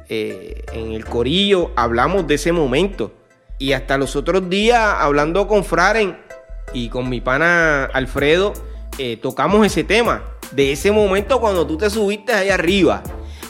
[0.09, 3.13] eh, en el corillo hablamos de ese momento.
[3.59, 6.17] Y hasta los otros días, hablando con Fraren
[6.73, 8.55] y con mi pana Alfredo,
[8.97, 10.23] eh, tocamos ese tema.
[10.53, 13.03] De ese momento cuando tú te subiste ahí arriba.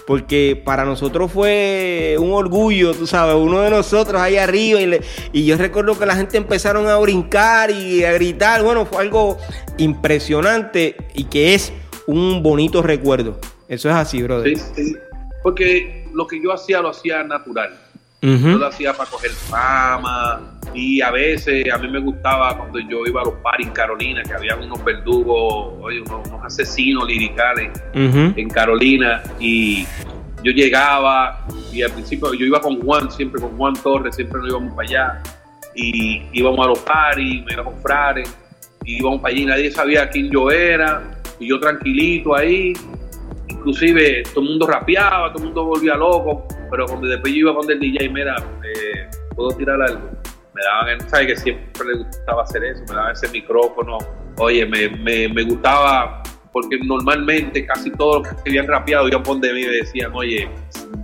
[0.07, 5.01] Porque para nosotros fue un orgullo, tú sabes, uno de nosotros ahí arriba y, le-
[5.33, 9.39] y yo recuerdo que la gente empezaron a brincar y a gritar, bueno, fue algo
[9.79, 11.73] impresionante y que es
[12.07, 13.39] un bonito recuerdo.
[13.69, 14.59] Eso es así, brother.
[14.59, 14.97] Sí, sí.
[15.43, 17.79] Porque lo que yo hacía lo hacía natural.
[18.25, 20.41] Yo lo hacía para coger fama
[20.73, 24.23] y a veces a mí me gustaba cuando yo iba a los paris en Carolina,
[24.23, 29.87] que había unos verdugos, oye, unos, unos asesinos liricales en Carolina y
[30.43, 34.49] yo llegaba y al principio yo iba con Juan, siempre con Juan Torres, siempre nos
[34.49, 35.23] íbamos para allá
[35.75, 38.23] y íbamos a los paris, me iba con Frare
[38.87, 41.03] y íbamos para allí, nadie sabía quién yo era
[41.39, 42.73] y yo tranquilito ahí,
[43.49, 47.55] inclusive todo el mundo rapeaba, todo el mundo volvía loco, pero cuando después yo iba
[47.55, 50.11] con el DJ, mira, eh, puedo tirar algo,
[50.55, 53.99] me daban, sabes que siempre le gustaba hacer eso, me daban ese micrófono,
[54.39, 59.41] oye, me, me, me gustaba porque normalmente casi todos los que habían rapeado iban por
[59.41, 60.49] de mí y decían, oye,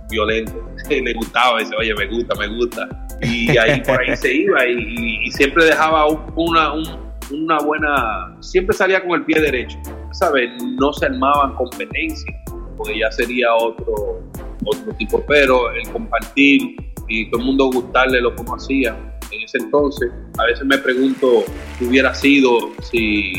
[0.09, 0.53] violento,
[0.89, 2.87] le gustaba, decía, oye, me gusta, me gusta,
[3.21, 7.57] y ahí por ahí se iba y, y- y siempre dejaba un- una, un- una
[7.59, 9.77] buena, siempre salía con el pie derecho,
[10.11, 10.49] ¿sabes?
[10.79, 12.35] No se armaban competencias,
[12.77, 14.19] porque ya sería otro,
[14.65, 16.75] otro tipo, pero el compartir
[17.07, 18.95] y todo el mundo gustarle lo uno hacía
[19.31, 21.43] en ese entonces, a veces me pregunto
[21.79, 23.33] qué hubiera sido si,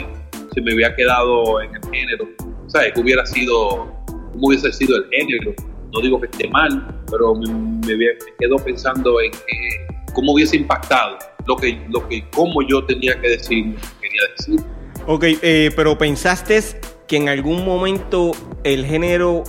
[0.54, 2.28] si me hubiera quedado en el género,
[2.68, 2.92] ¿sabes?
[2.94, 5.54] ¿Qué hubiera sido, cómo hubiese sido el género?
[5.92, 10.56] No digo que esté mal, pero me, me, me quedo pensando en que, cómo hubiese
[10.56, 14.60] impactado lo que, lo que, cómo yo tenía que decir, quería decir.
[15.06, 16.60] Ok, eh, pero pensaste
[17.06, 18.32] que en algún momento
[18.64, 19.44] el género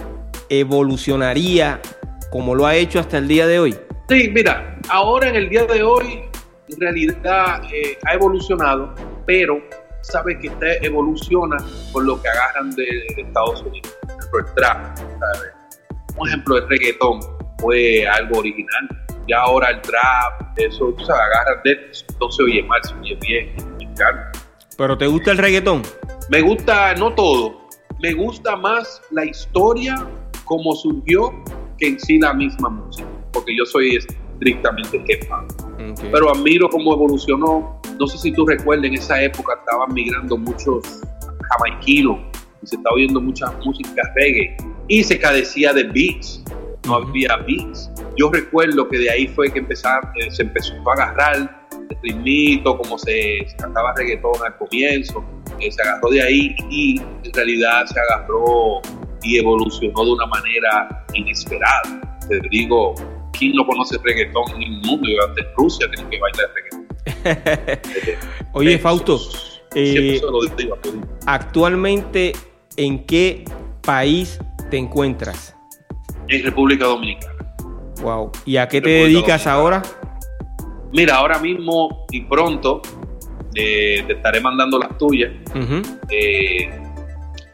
[0.59, 1.81] evolucionaría
[2.31, 3.77] como lo ha hecho hasta el día de hoy.
[4.09, 6.23] Sí, mira, ahora en el día de hoy,
[6.67, 8.93] en realidad eh, ha evolucionado,
[9.25, 9.61] pero
[10.01, 11.57] sabe que está evoluciona
[11.91, 12.85] por lo que agarran de,
[13.15, 13.95] de Estados Unidos.
[14.01, 15.51] Por ejemplo, el trap, ¿sabes?
[16.17, 17.19] Un ejemplo, el reggaetón
[17.59, 18.89] fue algo original.
[19.27, 23.17] Ya ahora el trap, eso, tú sabes, agarran de no se oye mal, se oye
[23.21, 24.31] bien, me encanta.
[24.77, 25.83] ¿Pero te gusta el reggaetón?
[26.29, 27.69] Me gusta, no todo,
[28.01, 30.05] me gusta más la historia
[30.53, 31.33] como surgió
[31.79, 35.51] que en sí la misma música, porque yo soy estrictamente hip hop.
[35.91, 35.99] Ok.
[36.11, 37.81] Pero admiro cómo evolucionó.
[37.99, 41.01] No sé si tú recuerdas, en esa época estaban migrando muchos
[41.49, 42.19] jamaiquinos
[42.61, 44.55] y se estaba oyendo mucha música reggae
[44.87, 46.43] y se carecía de beats,
[46.85, 47.89] no había beats.
[48.15, 52.77] Yo recuerdo que de ahí fue que empezaron, eh, se empezó a agarrar el ritmito,
[52.77, 55.25] como se, se cantaba reggaetón al comienzo,
[55.59, 58.81] eh, se agarró de ahí y en realidad se agarró
[59.23, 62.19] y evolucionó de una manera inesperada.
[62.27, 62.93] Te digo,
[63.31, 65.07] ¿quién no conoce reggaetón en el mundo?
[65.09, 66.83] Y hasta en Rusia tienen que bailar reggaetón.
[68.53, 69.19] Oye, Eh, Fausto,
[69.75, 70.19] eh,
[70.57, 70.77] digo
[71.25, 72.33] actualmente,
[72.77, 73.43] ¿en qué
[73.81, 75.55] país te encuentras?
[76.27, 77.33] En República Dominicana.
[78.01, 78.31] Wow.
[78.45, 79.55] ¿Y a qué te República dedicas Dominicana.
[79.55, 79.81] ahora?
[80.91, 82.81] Mira, ahora mismo y pronto
[83.55, 85.31] eh, te estaré mandando las tuyas.
[86.09, 86.69] Eh,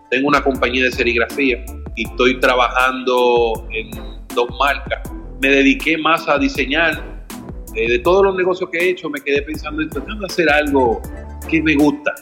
[0.10, 1.64] tengo una compañía de serigrafía
[1.95, 3.89] y estoy trabajando en
[4.36, 4.99] dos marcas.
[5.41, 7.20] Me dediqué más a diseñar.
[7.76, 10.49] Eh, de todos los negocios que he hecho, me quedé pensando en tratando de hacer
[10.49, 11.01] algo
[11.47, 12.14] que me gusta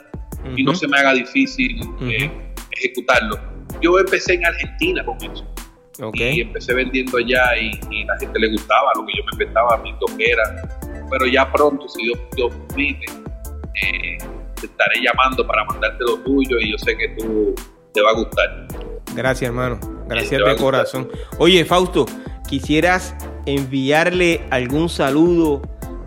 [0.55, 2.29] y no se me haga difícil eh,
[2.71, 3.39] ejecutarlo.
[3.81, 5.45] Yo empecé en Argentina con eso
[6.01, 6.15] Ok.
[6.19, 9.77] y empecé vendiendo allá y, y la gente le gustaba lo que yo me inventaba,
[9.77, 10.43] mi toquera.
[11.09, 13.05] Pero ya pronto, si Dios, Dios permite,
[13.83, 14.17] eh,
[14.59, 17.55] te estaré llamando para mandarte lo tuyo y yo sé que tú
[17.93, 18.67] te va a gustar.
[19.15, 19.79] Gracias, hermano.
[20.07, 21.09] Gracias de corazón.
[21.39, 22.05] Oye, Fausto,
[22.47, 23.15] ¿quisieras
[23.45, 25.61] enviarle algún saludo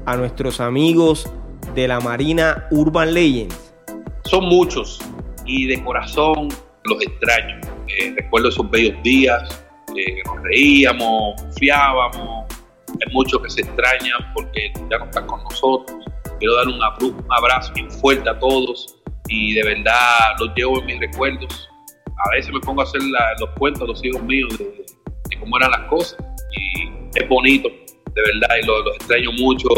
[0.07, 1.31] a nuestros amigos
[1.75, 3.75] de la Marina Urban Legends?
[4.25, 5.01] Son muchos
[5.45, 6.49] y de corazón
[6.85, 7.61] los extraño.
[7.89, 9.65] Eh, recuerdo esos bellos días
[9.97, 12.47] eh, nos reíamos, confiábamos.
[12.89, 16.05] Hay muchos que se extrañan porque ya no están con nosotros.
[16.39, 16.81] Quiero dar un
[17.31, 18.97] abrazo bien fuerte a todos
[19.29, 21.70] y de verdad los llevo en mis recuerdos.
[22.27, 25.39] A veces me pongo a hacer la- los cuentos a los hijos míos de, de
[25.39, 26.17] cómo eran las cosas
[26.57, 29.69] y es bonito, de verdad, y los, los extraño mucho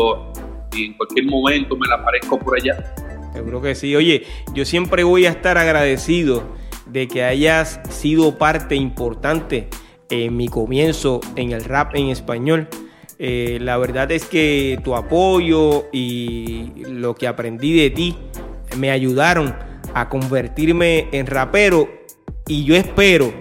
[0.75, 2.95] y en cualquier momento me la aparezco por allá.
[3.33, 3.95] Seguro que sí.
[3.97, 4.25] Oye,
[4.55, 6.43] yo siempre voy a estar agradecido
[6.87, 9.69] de que hayas sido parte importante
[10.11, 12.69] en mi comienzo en el rap en español.
[13.19, 18.17] Eh, la verdad es que tu apoyo y lo que aprendí de ti
[18.77, 19.55] me ayudaron
[19.95, 21.89] a convertirme en rapero
[22.47, 23.33] y yo espero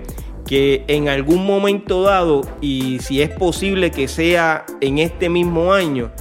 [0.46, 6.12] que en algún momento dado y si es posible que sea en este mismo año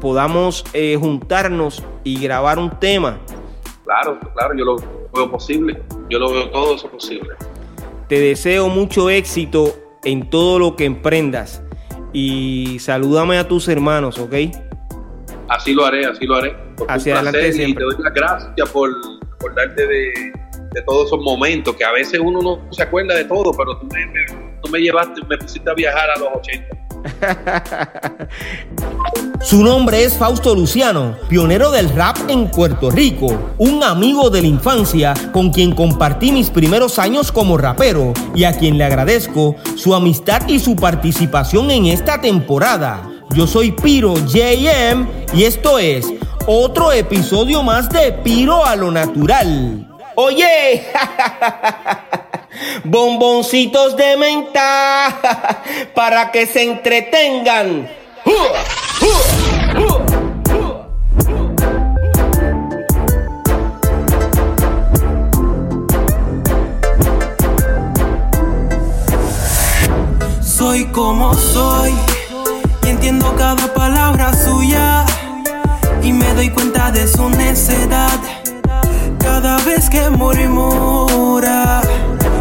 [0.00, 3.18] podamos eh, juntarnos y grabar un tema.
[3.84, 4.76] Claro, claro, yo lo
[5.14, 5.82] veo posible.
[6.10, 7.30] Yo lo veo todo eso posible.
[8.08, 11.62] Te deseo mucho éxito en todo lo que emprendas.
[12.12, 14.34] Y salúdame a tus hermanos, ¿ok?
[15.48, 16.56] Así lo haré, así lo haré.
[16.88, 18.90] Hacia adelante y te doy las gracias por,
[19.38, 20.32] por darte de,
[20.76, 23.86] de, todos esos momentos, que a veces uno no se acuerda de todo, pero tú
[23.86, 24.06] me,
[24.62, 26.86] tú me llevaste, me pusiste a viajar a los 80.
[29.40, 34.48] Su nombre es Fausto Luciano, pionero del rap en Puerto Rico, un amigo de la
[34.48, 39.94] infancia con quien compartí mis primeros años como rapero y a quien le agradezco su
[39.94, 43.08] amistad y su participación en esta temporada.
[43.34, 46.06] Yo soy Piro JM y esto es
[46.46, 49.95] otro episodio más de Piro a lo Natural.
[50.18, 50.82] Oye,
[52.84, 55.14] bomboncitos de menta
[55.94, 57.86] para que se entretengan.
[70.42, 71.92] Soy como soy
[72.84, 75.04] y entiendo cada palabra suya
[76.02, 78.18] y me doy cuenta de su necedad
[79.18, 81.80] cada vez que murmura.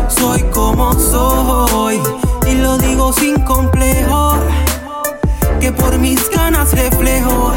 [0.08, 2.02] Soy como soy
[2.48, 4.36] y lo digo sin complejo
[5.60, 7.54] que por mis ganas reflejo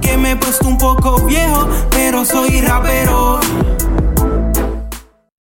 [0.00, 3.40] que me he puesto un poco viejo, pero soy rapero.